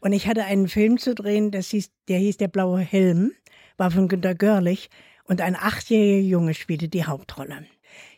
[0.00, 3.32] Und ich hatte einen Film zu drehen, das hieß, der hieß Der blaue Helm,
[3.76, 4.90] war von Günter Görlich
[5.24, 7.66] und ein achtjähriger Junge spielte die Hauptrolle.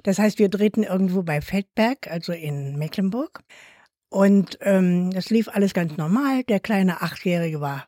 [0.02, 3.40] Das heißt, wir drehten irgendwo bei Feldberg, also in Mecklenburg.
[4.08, 6.44] Und ähm, das lief alles ganz normal.
[6.44, 7.86] Der kleine Achtjährige war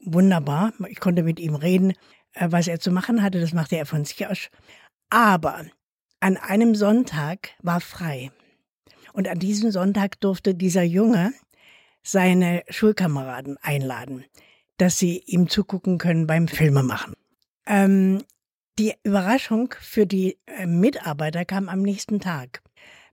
[0.00, 0.72] wunderbar.
[0.88, 1.92] Ich konnte mit ihm reden,
[2.34, 3.40] äh, was er zu machen hatte.
[3.40, 4.48] Das machte er von sich aus.
[5.10, 5.64] Aber
[6.20, 8.30] an einem Sonntag war frei.
[9.12, 11.32] Und an diesem Sonntag durfte dieser Junge
[12.02, 14.24] seine Schulkameraden einladen,
[14.78, 17.14] dass sie ihm zugucken können beim Filmemachen.
[17.66, 18.22] Ähm,
[18.78, 22.62] die Überraschung für die äh, Mitarbeiter kam am nächsten Tag.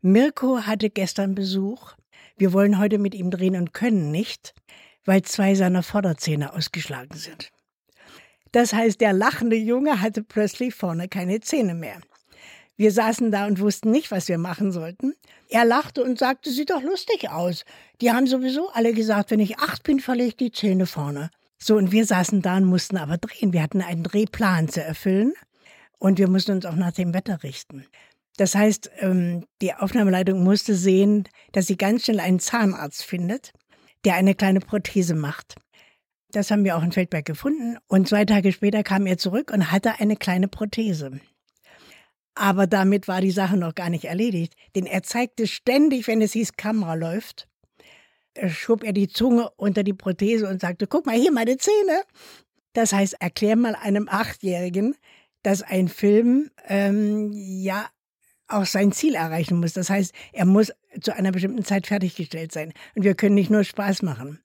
[0.01, 1.93] Mirko hatte gestern Besuch.
[2.37, 4.55] Wir wollen heute mit ihm drehen und können nicht,
[5.05, 7.51] weil zwei seiner Vorderzähne ausgeschlagen sind.
[8.51, 11.99] Das heißt, der lachende Junge hatte plötzlich vorne keine Zähne mehr.
[12.79, 15.13] Wir saßen da und wussten nicht, was wir machen sollten.
[15.49, 17.65] Er lachte und sagte, sieht doch lustig aus.
[17.99, 21.29] Die haben sowieso alle gesagt, wenn ich acht bin, verliere ich die Zähne vorne.
[21.57, 23.51] So, und wir saßen da und mussten aber drehen.
[23.51, 25.33] Wir hatten einen Drehplan zu erfüllen
[25.97, 27.85] und wir mussten uns auch nach dem Wetter richten.
[28.37, 33.51] Das heißt, ähm, die Aufnahmeleitung musste sehen, dass sie ganz schnell einen Zahnarzt findet,
[34.05, 35.55] der eine kleine Prothese macht.
[36.31, 37.77] Das haben wir auch in Feldberg gefunden.
[37.89, 41.19] Und zwei Tage später kam er zurück und hatte eine kleine Prothese.
[42.39, 46.31] Aber damit war die Sache noch gar nicht erledigt, denn er zeigte ständig, wenn es
[46.31, 47.49] hieß, Kamera läuft,
[48.47, 52.01] schob er die Zunge unter die Prothese und sagte, guck mal hier meine Zähne.
[52.71, 54.95] Das heißt, erklär mal einem Achtjährigen,
[55.43, 57.89] dass ein Film ähm, ja
[58.47, 59.73] auch sein Ziel erreichen muss.
[59.73, 60.71] Das heißt, er muss
[61.01, 62.71] zu einer bestimmten Zeit fertiggestellt sein.
[62.95, 64.39] Und wir können nicht nur Spaß machen.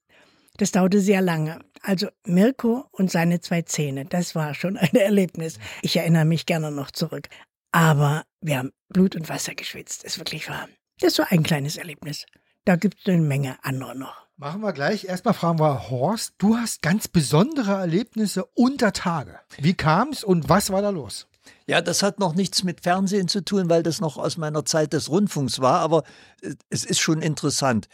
[0.57, 1.61] Das dauerte sehr lange.
[1.81, 5.61] Also Mirko und seine zwei Zähne, das war schon ein Erlebnis.
[5.83, 7.29] Ich erinnere mich gerne noch zurück.
[7.75, 10.69] Aber wir haben Blut und Wasser geschwitzt, ist wirklich wahr.
[11.01, 12.25] Das war ein kleines Erlebnis.
[12.65, 14.29] Da gibt es eine Menge andere noch.
[14.37, 15.07] Machen wir gleich.
[15.07, 19.41] Erstmal fragen wir Horst, du hast ganz besondere Erlebnisse unter Tage.
[19.59, 21.27] Wie kam es und was war da los?
[21.67, 24.93] Ja, das hat noch nichts mit Fernsehen zu tun, weil das noch aus meiner Zeit
[24.93, 26.05] des Rundfunks war, aber
[26.43, 27.89] äh, es ist schon interessant.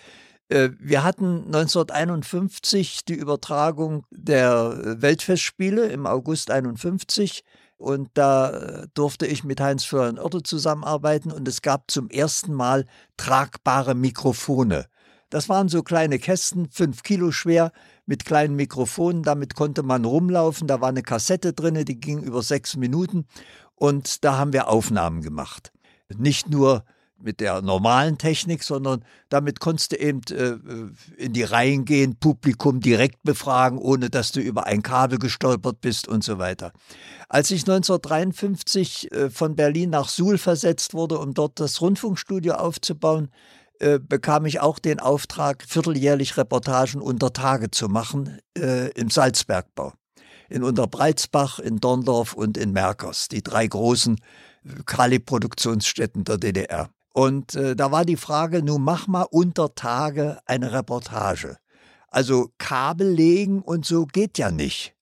[0.51, 7.45] Äh, wir hatten 1951 die Übertragung der Weltfestspiele im August 51
[7.81, 12.53] und da äh, durfte ich mit Heinz Florian Oertel zusammenarbeiten und es gab zum ersten
[12.53, 12.85] Mal
[13.17, 14.87] tragbare Mikrofone.
[15.31, 17.73] Das waren so kleine Kästen, fünf Kilo schwer,
[18.05, 19.23] mit kleinen Mikrofonen.
[19.23, 20.67] Damit konnte man rumlaufen.
[20.67, 23.27] Da war eine Kassette drin, die ging über sechs Minuten.
[23.77, 25.73] Und da haben wir Aufnahmen gemacht.
[26.15, 26.85] Nicht nur
[27.23, 30.57] mit der normalen Technik, sondern damit konntest du eben äh,
[31.17, 36.09] in die Reihen gehen, Publikum direkt befragen, ohne dass du über ein Kabel gestolpert bist
[36.09, 36.73] und so weiter.
[37.29, 43.31] Als ich 1953 äh, von Berlin nach Suhl versetzt wurde, um dort das Rundfunkstudio aufzubauen,
[43.81, 49.95] äh, bekam ich auch den Auftrag, vierteljährlich Reportagen unter Tage zu machen äh, im Salzbergbau.
[50.51, 56.91] In Unterbreitsbach, in Dorndorf und in Merkers, die drei großen äh, Kali-Produktionsstätten der DDR.
[57.13, 61.57] Und äh, da war die Frage, nun mach mal unter Tage eine Reportage.
[62.09, 64.95] Also Kabel legen und so geht ja nicht.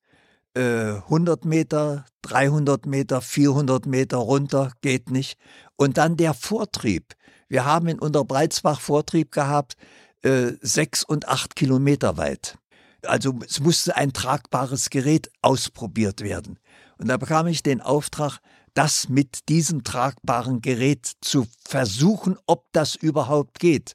[0.55, 5.39] Äh, 100 Meter, 300 Meter, 400 Meter runter geht nicht.
[5.77, 7.15] Und dann der Vortrieb.
[7.49, 9.77] Wir haben in Unterbreitsbach Vortrieb gehabt,
[10.23, 12.59] äh, sechs und acht Kilometer weit.
[13.03, 16.59] Also es musste ein tragbares Gerät ausprobiert werden.
[16.99, 18.41] Und da bekam ich den Auftrag,
[18.75, 23.95] das mit diesem tragbaren Gerät zu versuchen, ob das überhaupt geht.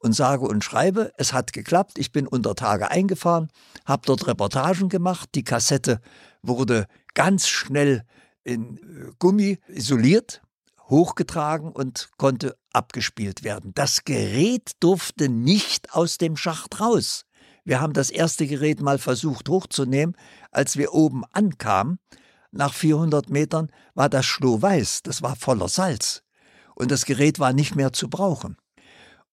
[0.00, 1.98] Und sage und schreibe, es hat geklappt.
[1.98, 3.48] Ich bin unter Tage eingefahren,
[3.84, 5.28] habe dort Reportagen gemacht.
[5.34, 6.00] Die Kassette
[6.42, 8.04] wurde ganz schnell
[8.42, 10.40] in äh, Gummi isoliert
[10.90, 13.72] hochgetragen und konnte abgespielt werden.
[13.74, 17.24] Das Gerät durfte nicht aus dem Schacht raus.
[17.64, 20.16] Wir haben das erste Gerät mal versucht hochzunehmen.
[20.50, 21.98] Als wir oben ankamen,
[22.52, 26.22] nach 400 Metern, war das Schlohweiß, das war voller Salz.
[26.74, 28.56] Und das Gerät war nicht mehr zu brauchen.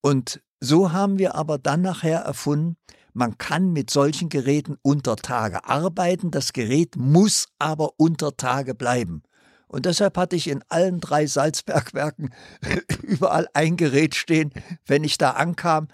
[0.02, 2.78] Und so haben wir aber dann nachher erfunden,
[3.14, 9.24] man kann mit solchen Geräten unter Tage arbeiten, das Gerät muss aber unter Tage bleiben.
[9.68, 12.34] Und deshalb hatte ich in allen drei Salzbergwerken
[13.02, 14.54] überall ein Gerät stehen.
[14.86, 15.88] Wenn ich da ankam,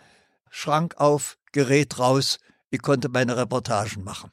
[0.50, 4.32] Schrank auf, Gerät raus, ich konnte meine Reportagen machen.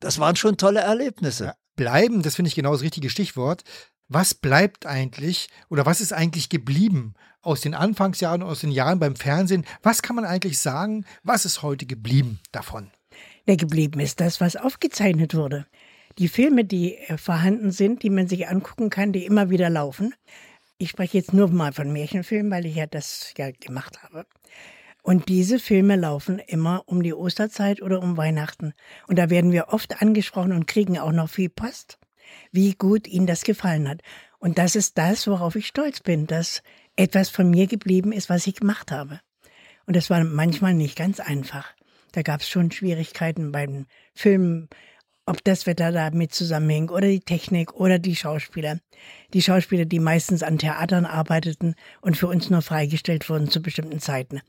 [0.00, 1.44] Das waren schon tolle Erlebnisse.
[1.44, 3.64] Ja, bleiben, das finde ich genau das richtige Stichwort.
[4.08, 9.16] Was bleibt eigentlich oder was ist eigentlich geblieben aus den Anfangsjahren, aus den Jahren beim
[9.16, 9.64] Fernsehen?
[9.82, 11.06] Was kann man eigentlich sagen?
[11.22, 12.90] Was ist heute geblieben davon?
[13.46, 15.66] Der geblieben ist das, was aufgezeichnet wurde
[16.18, 20.14] die Filme, die äh, vorhanden sind, die man sich angucken kann, die immer wieder laufen.
[20.76, 24.26] Ich spreche jetzt nur mal von Märchenfilmen, weil ich ja das ja gemacht habe.
[25.08, 28.74] Und diese Filme laufen immer um die Osterzeit oder um Weihnachten.
[29.06, 31.98] Und da werden wir oft angesprochen und kriegen auch noch viel Post,
[32.52, 34.02] wie gut Ihnen das gefallen hat.
[34.38, 36.62] Und das ist das, worauf ich stolz bin, dass
[36.94, 39.22] etwas von mir geblieben ist, was ich gemacht habe.
[39.86, 41.72] Und das war manchmal nicht ganz einfach.
[42.12, 44.68] Da gab es schon Schwierigkeiten beim Filmen,
[45.28, 48.78] ob das Wetter damit zusammenhängt oder die Technik oder die Schauspieler.
[49.34, 54.00] Die Schauspieler, die meistens an Theatern arbeiteten und für uns nur freigestellt wurden zu bestimmten
[54.00, 54.40] Zeiten.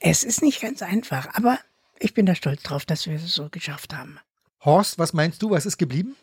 [0.00, 1.58] Es ist nicht ganz einfach, aber
[1.98, 4.18] ich bin da stolz drauf, dass wir es so geschafft haben.
[4.64, 6.16] Horst, was meinst du, was ist geblieben?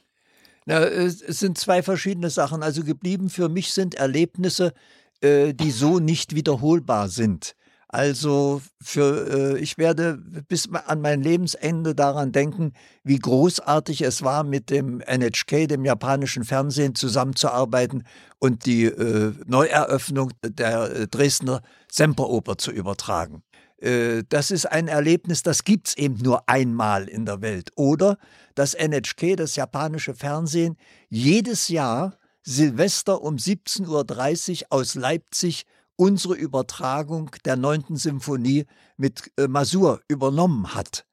[0.65, 2.61] Na, es sind zwei verschiedene Sachen.
[2.61, 4.73] Also geblieben für mich sind Erlebnisse,
[5.21, 7.55] äh, die so nicht wiederholbar sind.
[7.93, 12.73] Also für äh, ich werde bis an mein Lebensende daran denken,
[13.03, 18.03] wie großartig es war, mit dem NHK, dem japanischen Fernsehen, zusammenzuarbeiten
[18.39, 23.43] und die äh, Neueröffnung der äh, Dresdner Semperoper zu übertragen.
[23.77, 27.69] Äh, das ist ein Erlebnis, das gibt's eben nur einmal in der Welt.
[27.75, 28.17] Oder
[28.55, 30.77] das NHK, das japanische Fernsehen,
[31.09, 38.65] jedes Jahr Silvester um 17.30 Uhr aus Leipzig unsere Übertragung der neunten Symphonie
[38.97, 41.05] mit äh, Masur übernommen hat.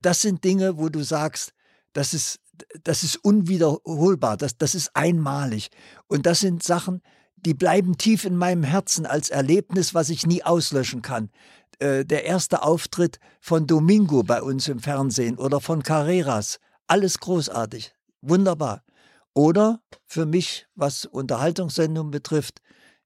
[0.00, 1.52] Das sind Dinge, wo du sagst,
[1.92, 2.40] das ist,
[2.84, 5.70] das ist unwiederholbar, das, das ist einmalig.
[6.06, 7.02] Und das sind Sachen,
[7.36, 11.30] die bleiben tief in meinem Herzen als Erlebnis, was ich nie auslöschen kann.
[11.78, 17.94] Äh, der erste Auftritt von Domingo bei uns im Fernsehen oder von Carreras, alles großartig,
[18.20, 18.84] wunderbar.
[19.32, 22.60] Oder für mich, was Unterhaltungssendungen betrifft,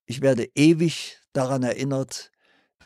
[0.06, 2.30] ich werde ewig daran erinnert,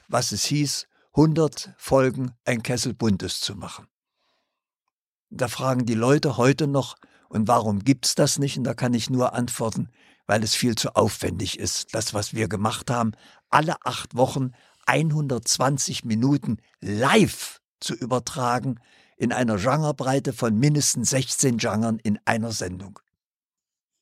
[0.08, 3.86] was es hieß, 100 Folgen ein Kessel Buntes zu machen.
[5.30, 6.96] Da fragen die Leute heute noch,
[7.28, 8.56] und warum gibt's das nicht?
[8.56, 9.90] Und da kann ich nur antworten,
[10.26, 11.94] weil es viel zu aufwendig ist.
[11.94, 13.12] Das, was wir gemacht haben,
[13.50, 14.52] alle acht Wochen
[14.86, 18.80] 120 Minuten live zu übertragen
[19.18, 22.98] in einer Genrebreite von mindestens 16 Genren in einer Sendung.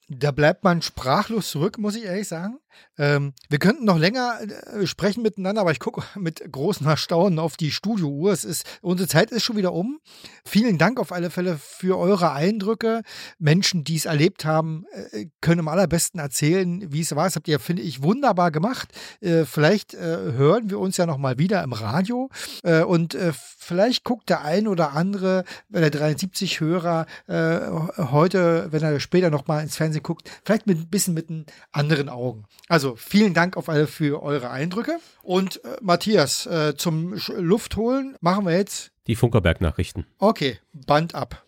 [0.08, 2.60] Da bleibt man sprachlos zurück, muss ich ehrlich sagen.
[2.98, 7.56] Ähm, wir könnten noch länger äh, sprechen miteinander, aber ich gucke mit großem Erstaunen auf
[7.56, 8.32] die Studiouhr.
[8.32, 10.00] Es ist, unsere Zeit ist schon wieder um.
[10.44, 13.02] Vielen Dank auf alle Fälle für eure Eindrücke.
[13.38, 17.24] Menschen, die es erlebt haben, äh, können am allerbesten erzählen, wie es war.
[17.24, 18.88] Das habt ihr, finde ich, wunderbar gemacht.
[19.20, 22.30] Äh, vielleicht äh, hören wir uns ja noch mal wieder im Radio
[22.62, 29.00] äh, und äh, vielleicht guckt der ein oder andere, der 73 Hörer heute, wenn er
[29.00, 32.44] später noch mal ins Fernsehen guckt, vielleicht mit ein bisschen mit einem anderen Augen.
[32.68, 34.98] Also vielen Dank auf alle für eure Eindrücke.
[35.22, 40.06] Und äh, Matthias, äh, zum Luft holen machen wir jetzt die Funkerberg-Nachrichten.
[40.18, 41.44] Okay, Band ab.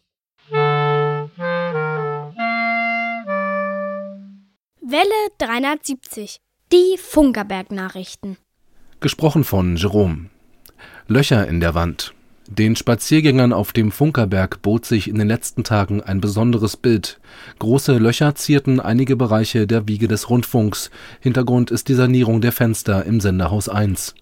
[4.81, 6.41] Welle 370.
[6.73, 8.37] Die Funkerberg-Nachrichten.
[9.01, 10.31] Gesprochen von Jerome.
[11.07, 12.15] Löcher in der Wand.
[12.51, 17.21] Den Spaziergängern auf dem Funkerberg bot sich in den letzten Tagen ein besonderes Bild.
[17.59, 20.91] Große Löcher zierten einige Bereiche der Wiege des Rundfunks.
[21.21, 24.15] Hintergrund ist die Sanierung der Fenster im Senderhaus 1.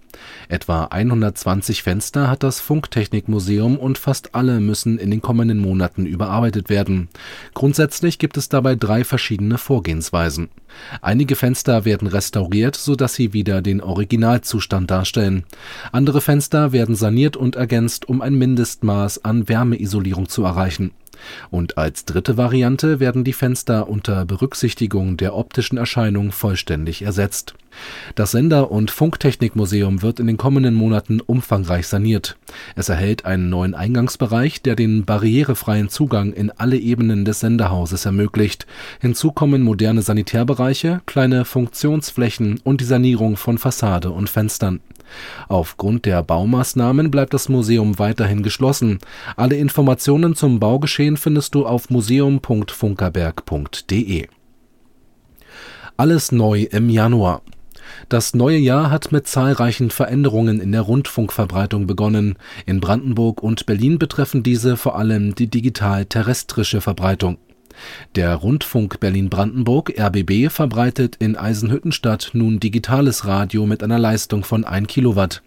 [0.49, 6.69] Etwa 120 Fenster hat das Funktechnikmuseum und fast alle müssen in den kommenden Monaten überarbeitet
[6.69, 7.09] werden.
[7.55, 10.49] Grundsätzlich gibt es dabei drei verschiedene Vorgehensweisen.
[11.01, 15.45] Einige Fenster werden restauriert, sodass sie wieder den Originalzustand darstellen.
[15.93, 20.93] Andere Fenster werden saniert und ergänzt, um ein Mindestmaß an Wärmeisolierung zu erreichen
[21.51, 27.55] und als dritte Variante werden die Fenster unter Berücksichtigung der optischen Erscheinung vollständig ersetzt.
[28.15, 32.37] Das Sender und Funktechnikmuseum wird in den kommenden Monaten umfangreich saniert.
[32.75, 38.67] Es erhält einen neuen Eingangsbereich, der den barrierefreien Zugang in alle Ebenen des Senderhauses ermöglicht.
[39.01, 44.81] Hinzu kommen moderne Sanitärbereiche, kleine Funktionsflächen und die Sanierung von Fassade und Fenstern
[45.49, 48.99] Aufgrund der Baumaßnahmen bleibt das Museum weiterhin geschlossen.
[49.37, 54.29] Alle Informationen zum Baugeschehen findest du auf museum.funkerberg.de.
[55.97, 57.41] Alles neu im Januar.
[58.09, 62.37] Das neue Jahr hat mit zahlreichen Veränderungen in der Rundfunkverbreitung begonnen.
[62.67, 67.39] In Brandenburg und Berlin betreffen diese vor allem die digital-terrestrische Verbreitung
[68.15, 74.89] der Rundfunk Berlin-Brandenburg (RBB) verbreitet in Eisenhüttenstadt nun digitales Radio mit einer Leistung von 1
[74.89, 75.43] Kilowatt.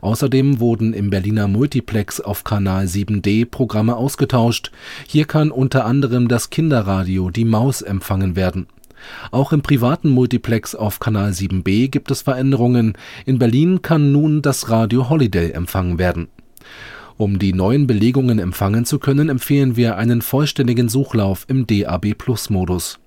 [0.00, 4.70] Außerdem wurden im Berliner Multiplex auf Kanal 7D Programme ausgetauscht.
[5.06, 8.66] Hier kann unter anderem das Kinderradio Die Maus empfangen werden.
[9.30, 12.94] Auch im privaten Multiplex auf Kanal 7B gibt es Veränderungen.
[13.26, 16.28] In Berlin kann nun das Radio Holiday empfangen werden
[17.22, 22.98] um die neuen Belegungen empfangen zu können, empfehlen wir einen vollständigen Suchlauf im DAB+-Modus.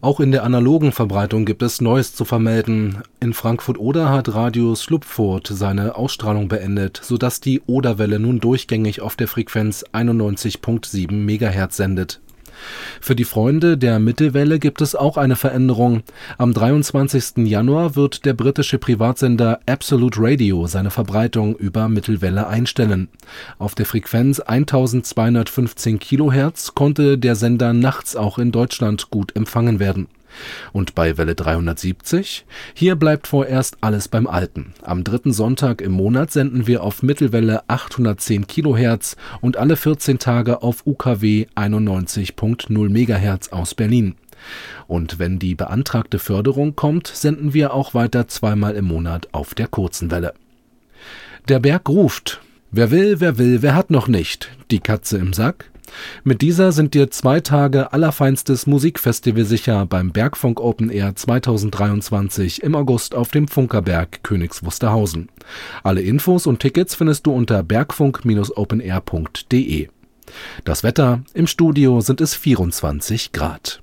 [0.00, 2.98] Auch in der analogen Verbreitung gibt es Neues zu vermelden.
[3.20, 9.28] In Frankfurt-Oder hat Radio Slupfurt seine Ausstrahlung beendet, sodass die Oderwelle nun durchgängig auf der
[9.28, 12.20] Frequenz 91.7 MHz sendet
[13.00, 16.02] für die Freunde der Mittelwelle gibt es auch eine Veränderung.
[16.38, 17.46] Am 23.
[17.46, 23.08] Januar wird der britische Privatsender Absolute Radio seine Verbreitung über Mittelwelle einstellen.
[23.58, 30.08] Auf der Frequenz 1215 kHz konnte der Sender nachts auch in Deutschland gut empfangen werden
[30.72, 32.44] und bei Welle 370?
[32.74, 34.74] Hier bleibt vorerst alles beim Alten.
[34.82, 40.62] Am dritten Sonntag im Monat senden wir auf Mittelwelle 810 kHz und alle 14 Tage
[40.62, 44.14] auf UKW 91.0 MHz aus Berlin.
[44.86, 49.68] Und wenn die beantragte Förderung kommt, senden wir auch weiter zweimal im Monat auf der
[49.68, 50.34] kurzen Welle.
[51.48, 52.40] Der Berg ruft.
[52.70, 54.50] Wer will, wer will, wer hat noch nicht?
[54.70, 55.71] Die Katze im Sack?
[56.24, 62.74] Mit dieser sind dir zwei Tage allerfeinstes Musikfestival sicher beim Bergfunk Open Air 2023 im
[62.74, 65.30] August auf dem Funkerberg Königs Wusterhausen.
[65.82, 69.88] Alle Infos und Tickets findest du unter bergfunk-openair.de.
[70.64, 73.82] Das Wetter im Studio sind es 24 Grad.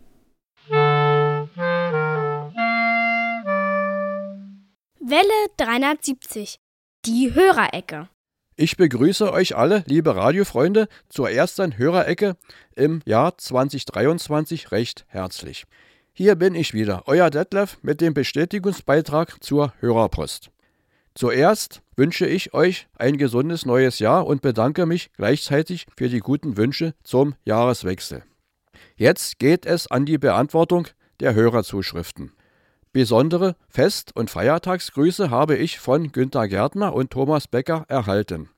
[5.10, 6.60] Welle 370.
[7.06, 8.10] Die Hörerecke.
[8.62, 12.36] Ich begrüße euch alle, liebe Radiofreunde, zur ersten Hörerecke
[12.76, 15.64] im Jahr 2023 recht herzlich.
[16.12, 20.52] Hier bin ich wieder, euer Detlef mit dem Bestätigungsbeitrag zur Hörerpost.
[21.16, 26.58] Zuerst wünsche ich euch ein gesundes neues Jahr und bedanke mich gleichzeitig für die guten
[26.58, 28.26] Wünsche zum Jahreswechsel.
[28.98, 30.90] Jetzt geht es an die Beantwortung
[31.22, 32.34] der Hörerzuschriften.
[32.92, 38.50] Besondere Fest- und Feiertagsgrüße habe ich von Günter Gärtner und Thomas Becker erhalten.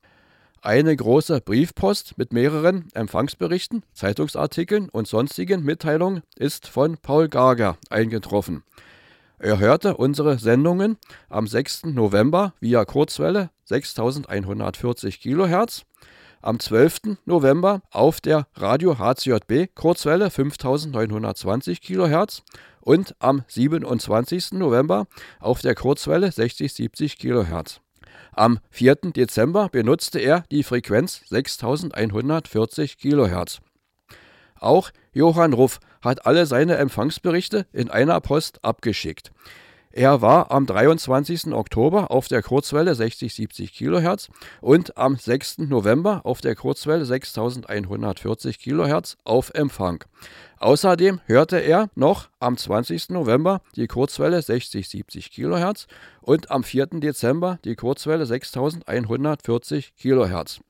[0.62, 8.64] Eine große Briefpost mit mehreren Empfangsberichten, Zeitungsartikeln und sonstigen Mitteilungen ist von Paul Gager eingetroffen.
[9.38, 11.88] Er hörte unsere Sendungen am 6.
[11.88, 15.84] November via Kurzwelle 6140 kHz,
[16.42, 17.18] am 12.
[17.26, 22.44] November auf der Radio HCJB Kurzwelle 5920 kHz
[22.82, 24.54] und am 27.
[24.54, 25.08] November
[25.40, 27.82] auf der Kurzwelle 6070 kHz.
[28.34, 28.96] Am 4.
[29.16, 33.60] Dezember benutzte er die Frequenz 6140 kHz.
[34.56, 39.32] Auch Johann Ruff hat alle seine Empfangsberichte in einer Post abgeschickt.
[39.94, 41.48] Er war am 23.
[41.54, 44.30] Oktober auf der Kurzwelle 60-70 kHz
[44.62, 45.60] und am 6.
[45.60, 50.04] November auf der Kurzwelle 6140 kHz auf Empfang.
[50.60, 53.10] Außerdem hörte er noch am 20.
[53.10, 55.88] November die Kurzwelle 60-70 kHz
[56.22, 56.86] und am 4.
[57.02, 60.62] Dezember die Kurzwelle 6140 kHz.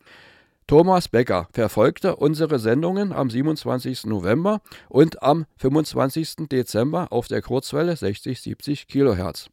[0.72, 4.06] Thomas Becker verfolgte unsere Sendungen am 27.
[4.06, 6.48] November und am 25.
[6.50, 9.50] Dezember auf der Kurzwelle 60-70 kHz.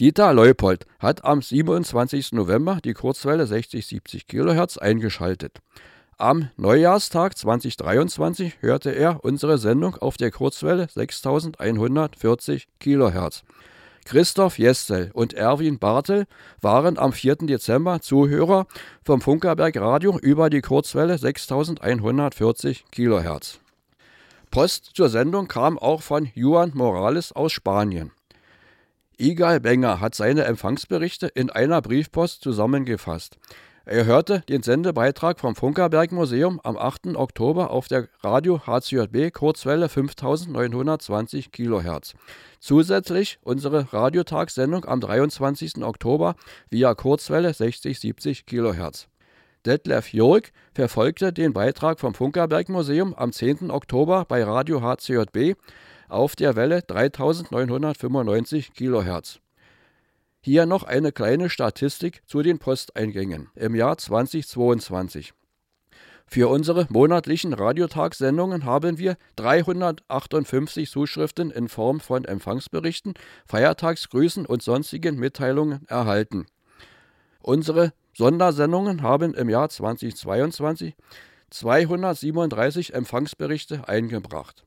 [0.00, 2.32] Dieter Leupold hat am 27.
[2.32, 5.60] November die Kurzwelle 60-70 kHz eingeschaltet.
[6.16, 13.44] Am Neujahrstag 2023 hörte er unsere Sendung auf der Kurzwelle 6140 kHz.
[14.08, 16.24] Christoph Jestel und Erwin Bartel
[16.62, 17.36] waren am 4.
[17.42, 18.66] Dezember Zuhörer
[19.04, 23.60] vom Funkerberg Radio über die Kurzwelle 6140 kHz.
[24.50, 28.10] Post zur Sendung kam auch von Juan Morales aus Spanien.
[29.18, 33.36] Igal Benger hat seine Empfangsberichte in einer Briefpost zusammengefasst.
[33.90, 37.16] Er hörte den Sendebeitrag vom Funkerberg Museum am 8.
[37.16, 42.14] Oktober auf der Radio HCJB Kurzwelle 5920 kHz.
[42.60, 45.82] Zusätzlich unsere Radiotagssendung am 23.
[45.82, 46.34] Oktober
[46.68, 49.08] via Kurzwelle 60-70 kHz.
[49.64, 53.70] Detlef Jörg verfolgte den Beitrag vom Funkerberg Museum am 10.
[53.70, 55.56] Oktober bei Radio HCJB
[56.10, 59.40] auf der Welle 3995 kHz.
[60.50, 65.34] Hier noch eine kleine Statistik zu den Posteingängen im Jahr 2022.
[66.26, 73.12] Für unsere monatlichen Radiotagssendungen haben wir 358 Zuschriften in Form von Empfangsberichten,
[73.44, 76.46] Feiertagsgrüßen und sonstigen Mitteilungen erhalten.
[77.42, 80.96] Unsere Sondersendungen haben im Jahr 2022
[81.50, 84.64] 237 Empfangsberichte eingebracht.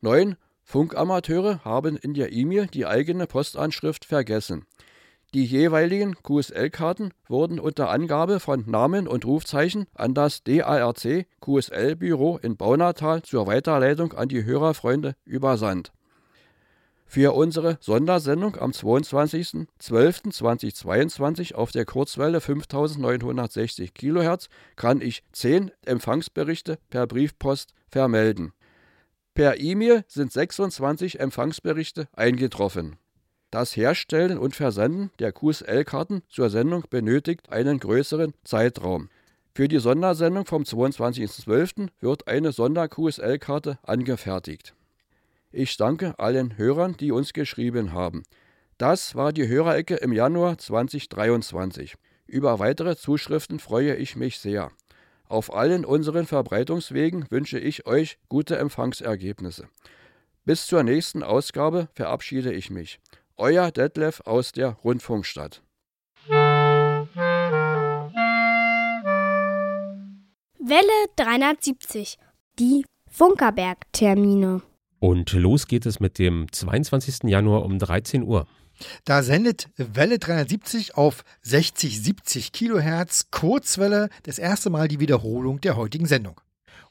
[0.00, 4.66] Neun Funkamateure haben in der E-Mail die eigene Postanschrift vergessen.
[5.32, 12.56] Die jeweiligen QSL-Karten wurden unter Angabe von Namen und Rufzeichen an das DARC QSL-Büro in
[12.56, 15.92] Baunatal zur Weiterleitung an die Hörerfreunde übersandt.
[17.06, 27.08] Für unsere Sondersendung am 22.12.2022 auf der Kurzwelle 5960 kHz kann ich 10 Empfangsberichte per
[27.08, 28.52] Briefpost vermelden.
[29.34, 32.99] Per E-Mail sind 26 Empfangsberichte eingetroffen.
[33.50, 39.08] Das Herstellen und Versenden der QSL-Karten zur Sendung benötigt einen größeren Zeitraum.
[39.54, 41.88] Für die Sondersendung vom 22.12.
[42.00, 44.74] wird eine Sonder-QSL-Karte angefertigt.
[45.50, 48.22] Ich danke allen Hörern, die uns geschrieben haben.
[48.78, 51.96] Das war die Hörerecke im Januar 2023.
[52.28, 54.70] Über weitere Zuschriften freue ich mich sehr.
[55.28, 59.68] Auf allen unseren Verbreitungswegen wünsche ich euch gute Empfangsergebnisse.
[60.44, 63.00] Bis zur nächsten Ausgabe verabschiede ich mich.
[63.40, 65.62] Euer Detlef aus der Rundfunkstadt.
[70.58, 72.18] Welle 370.
[72.58, 74.60] Die Funkerberg-Termine.
[74.98, 77.30] Und los geht es mit dem 22.
[77.30, 78.46] Januar um 13 Uhr.
[79.06, 86.04] Da sendet Welle 370 auf 60-70 Kilohertz Kurzwelle das erste Mal die Wiederholung der heutigen
[86.04, 86.38] Sendung.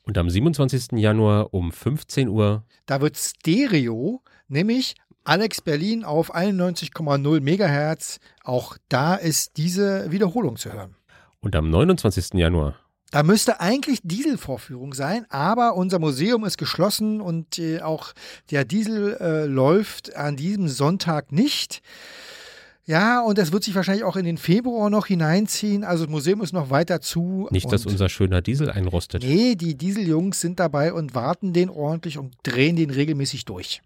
[0.01, 0.93] Und am 27.
[0.93, 2.63] Januar um 15 Uhr.
[2.87, 8.19] Da wird Stereo, nämlich Alex Berlin auf 91,0 Megahertz.
[8.43, 10.95] Auch da ist diese Wiederholung zu hören.
[11.41, 12.33] Und am 29.
[12.33, 12.75] Januar.
[13.11, 18.13] Da müsste eigentlich Dieselvorführung sein, aber unser Museum ist geschlossen und äh, auch
[18.51, 21.81] der Diesel äh, läuft an diesem Sonntag nicht.
[22.85, 25.83] Ja, und das wird sich wahrscheinlich auch in den Februar noch hineinziehen.
[25.83, 27.47] Also das Museum ist noch weiter zu.
[27.51, 29.23] Nicht, dass unser schöner Diesel einrostet.
[29.23, 33.81] Nee, die Dieseljungs sind dabei und warten den ordentlich und drehen den regelmäßig durch.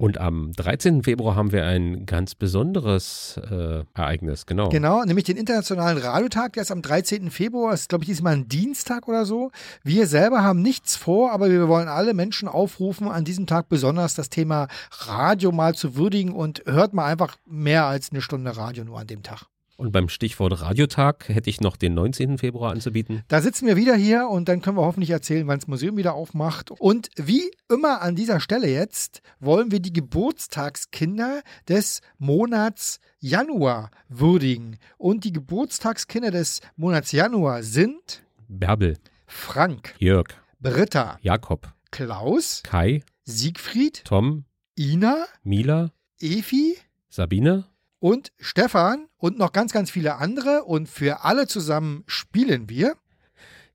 [0.00, 1.02] Und am 13.
[1.02, 4.68] Februar haben wir ein ganz besonderes äh, Ereignis, genau.
[4.68, 7.32] Genau, nämlich den Internationalen Radiotag, der ist am 13.
[7.32, 9.50] Februar, ist glaube ich diesmal ein Dienstag oder so.
[9.82, 14.14] Wir selber haben nichts vor, aber wir wollen alle Menschen aufrufen, an diesem Tag besonders
[14.14, 18.84] das Thema Radio mal zu würdigen und hört mal einfach mehr als eine Stunde Radio
[18.84, 19.46] nur an dem Tag.
[19.78, 22.38] Und beim Stichwort Radiotag hätte ich noch den 19.
[22.38, 23.22] Februar anzubieten.
[23.28, 26.14] Da sitzen wir wieder hier und dann können wir hoffentlich erzählen, wann das Museum wieder
[26.14, 26.72] aufmacht.
[26.72, 34.78] Und wie immer an dieser Stelle jetzt wollen wir die Geburtstagskinder des Monats Januar würdigen.
[34.96, 38.98] Und die Geburtstagskinder des Monats Januar sind Bärbel,
[39.28, 40.26] Frank, Jörg,
[40.58, 44.44] Britta, Jakob, Klaus, Kai, Siegfried, Tom,
[44.76, 46.74] Ina, Mila, Efi
[47.10, 47.64] Sabine,
[48.00, 50.64] und Stefan und noch ganz, ganz viele andere.
[50.64, 52.96] Und für alle zusammen spielen wir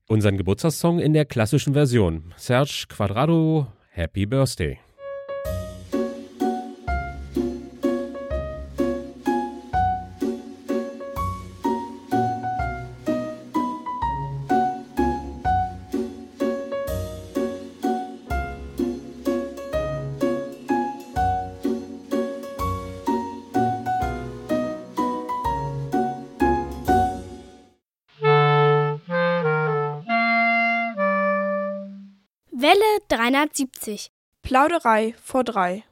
[0.06, 2.34] unseren Geburtstagssong in der klassischen Version.
[2.36, 4.78] Serge Quadrado, Happy Birthday.
[33.44, 34.10] Welle 370.
[34.42, 35.84] Plauderei vor drei.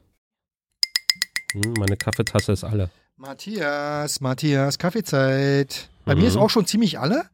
[1.53, 2.89] Hm, meine Kaffeetasse ist alle.
[3.15, 5.89] Matthias, Matthias, Kaffeezeit.
[6.05, 6.21] Bei Mhm.
[6.21, 7.25] mir ist auch schon ziemlich alle.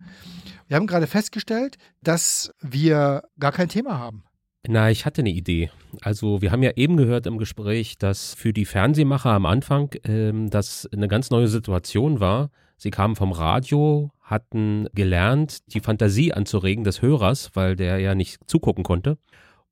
[0.67, 4.23] Wir haben gerade festgestellt, dass wir gar kein Thema haben.
[4.67, 5.71] Na, ich hatte eine Idee.
[6.01, 10.49] Also, wir haben ja eben gehört im Gespräch, dass für die Fernsehmacher am Anfang ähm,
[10.49, 12.51] das eine ganz neue Situation war.
[12.77, 18.39] Sie kamen vom Radio, hatten gelernt, die Fantasie anzuregen des Hörers, weil der ja nicht
[18.47, 19.17] zugucken konnte.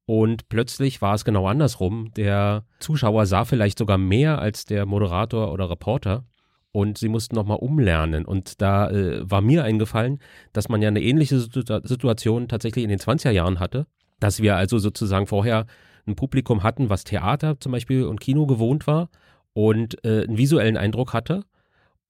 [0.07, 2.13] Und plötzlich war es genau andersrum.
[2.15, 6.23] Der Zuschauer sah vielleicht sogar mehr als der Moderator oder Reporter.
[6.71, 8.23] Und sie mussten nochmal umlernen.
[8.23, 10.19] Und da äh, war mir eingefallen,
[10.53, 13.85] dass man ja eine ähnliche Situ Situation tatsächlich in den 20er Jahren hatte.
[14.21, 15.65] Dass wir also sozusagen vorher
[16.07, 19.09] ein Publikum hatten, was Theater zum Beispiel und Kino gewohnt war
[19.51, 21.43] und äh, einen visuellen Eindruck hatte,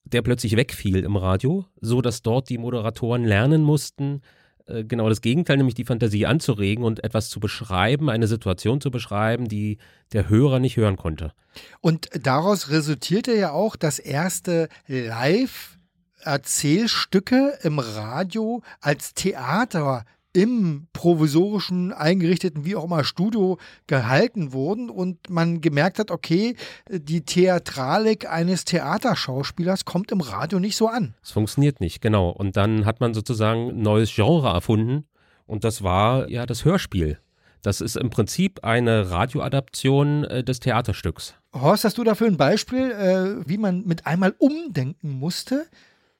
[0.04, 4.22] der plötzlich wegfiel im Radio, so dass dort die Moderatoren lernen mussten,
[4.68, 8.90] äh, genau das Gegenteil, nämlich die Fantasie anzuregen und etwas zu beschreiben, eine Situation zu
[8.92, 9.78] beschreiben, die
[10.14, 11.34] der Hörer nicht hören konnte.
[11.82, 20.06] Und daraus resultierte ja auch das erste Live-Erzählstücke im Radio als Theater
[20.38, 23.58] im provisorischen, eingerichteten, wie auch immer, Studio
[23.88, 26.56] gehalten wurden und man gemerkt hat, okay,
[26.92, 31.16] die Theatralik eines Theaterschauspielers kommt im Radio nicht so an.
[31.24, 32.30] Es funktioniert nicht, genau.
[32.30, 35.06] Und dann hat man sozusagen ein neues Genre erfunden
[35.48, 37.18] und das war ja das Hörspiel.
[37.64, 41.34] Das ist im Prinzip eine Radioadaption äh, des Theaterstücks.
[41.52, 45.66] Horst, hast du dafür ein Beispiel, äh, wie man mit einmal umdenken musste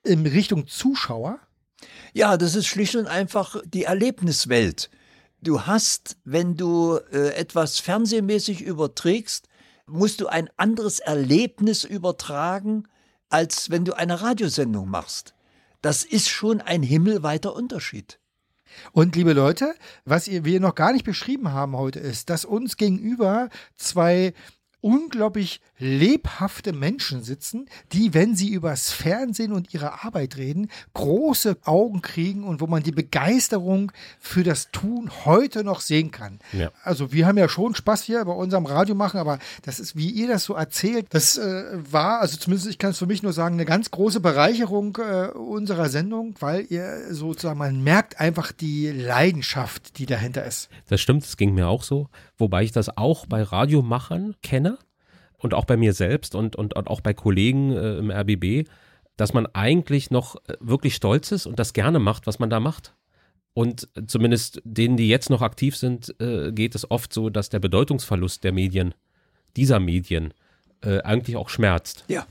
[0.04, 1.38] in Richtung Zuschauer?
[2.14, 4.90] Ja, das ist schlicht und einfach die Erlebniswelt.
[5.42, 9.48] Du hast, wenn du äh, etwas fernsehmäßig überträgst,
[9.86, 12.88] musst du ein anderes Erlebnis übertragen,
[13.30, 15.34] als wenn du eine Radiosendung machst.
[15.82, 18.20] Das ist schon ein himmelweiter Unterschied.
[18.92, 19.74] Und liebe Leute,
[20.06, 24.34] was wir noch gar nicht beschrieben haben heute ist, dass uns gegenüber zwei
[24.88, 32.02] unglaublich lebhafte Menschen sitzen, die, wenn sie übers Fernsehen und ihre Arbeit reden, große Augen
[32.02, 36.40] kriegen und wo man die Begeisterung für das Tun heute noch sehen kann.
[36.54, 36.72] Ja.
[36.84, 40.10] Also wir haben ja schon Spaß hier bei unserem Radio machen, aber das ist, wie
[40.10, 43.34] ihr das so erzählt, das äh, war, also zumindest ich kann es für mich nur
[43.34, 48.88] sagen, eine ganz große Bereicherung äh, unserer Sendung, weil ihr sozusagen, man merkt einfach die
[48.88, 50.70] Leidenschaft, die dahinter ist.
[50.88, 52.08] Das stimmt, das ging mir auch so.
[52.38, 54.77] Wobei ich das auch bei Radiomachern kenne
[55.38, 58.68] und auch bei mir selbst und, und, und auch bei Kollegen äh, im RBB,
[59.16, 62.60] dass man eigentlich noch äh, wirklich stolz ist und das gerne macht, was man da
[62.60, 62.94] macht.
[63.54, 67.60] Und zumindest denen, die jetzt noch aktiv sind, äh, geht es oft so, dass der
[67.60, 68.94] Bedeutungsverlust der Medien,
[69.56, 70.34] dieser Medien,
[70.82, 72.06] äh, eigentlich auch schmerzt.
[72.08, 72.28] Ja.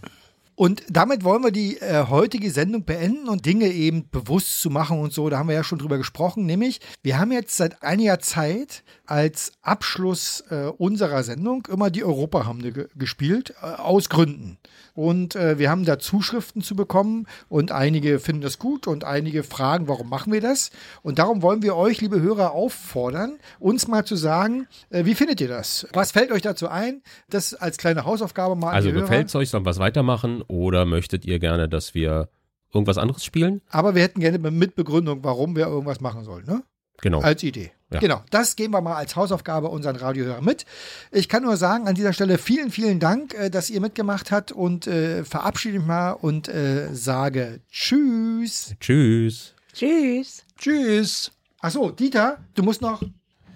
[0.56, 4.98] Und damit wollen wir die äh, heutige Sendung beenden und Dinge eben bewusst zu machen
[4.98, 5.28] und so.
[5.28, 6.46] Da haben wir ja schon drüber gesprochen.
[6.46, 12.72] Nämlich, wir haben jetzt seit einiger Zeit als Abschluss äh, unserer Sendung immer die Europahymne
[12.72, 14.56] ge gespielt, äh, aus Gründen.
[14.94, 19.42] Und äh, wir haben da Zuschriften zu bekommen und einige finden das gut und einige
[19.42, 20.70] fragen, warum machen wir das?
[21.02, 25.42] Und darum wollen wir euch, liebe Hörer, auffordern, uns mal zu sagen, äh, wie findet
[25.42, 25.86] ihr das?
[25.92, 27.02] Was fällt euch dazu ein?
[27.28, 31.24] Das als kleine Hausaufgabe mal Also gefällt es euch, sollen wir es weitermachen oder möchtet
[31.24, 32.28] ihr gerne, dass wir
[32.72, 33.62] irgendwas anderes spielen?
[33.70, 36.62] Aber wir hätten gerne mit Begründung, warum wir irgendwas machen sollen, ne?
[37.02, 37.20] Genau.
[37.20, 37.72] Als Idee.
[37.92, 38.00] Ja.
[38.00, 40.66] Genau, das geben wir mal als Hausaufgabe unseren Radiohörern mit.
[41.12, 44.50] Ich kann nur sagen, an dieser Stelle vielen, vielen Dank, äh, dass ihr mitgemacht habt
[44.50, 48.74] und äh, verabschiede mich mal und äh, sage Tschüss.
[48.80, 49.54] Tschüss.
[49.72, 50.42] Tschüss.
[50.58, 51.30] Tschüss.
[51.60, 53.02] Achso, Dieter, du musst noch.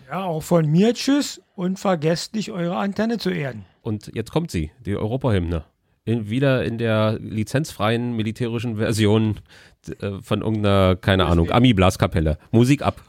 [0.09, 3.65] Ja, auch von mir Tschüss und vergesst nicht, eure Antenne zu erden.
[3.83, 5.65] Und jetzt kommt sie, die Europahymne.
[6.11, 9.37] In, wieder in der lizenzfreien militärischen Version
[10.01, 12.39] äh, von irgendeiner, keine Ahnung, Ami-Blaskapelle.
[12.51, 13.01] Musik ab.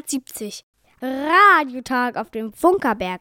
[0.00, 0.64] Welle 370.
[1.02, 3.20] Radiotag auf dem Funkerberg.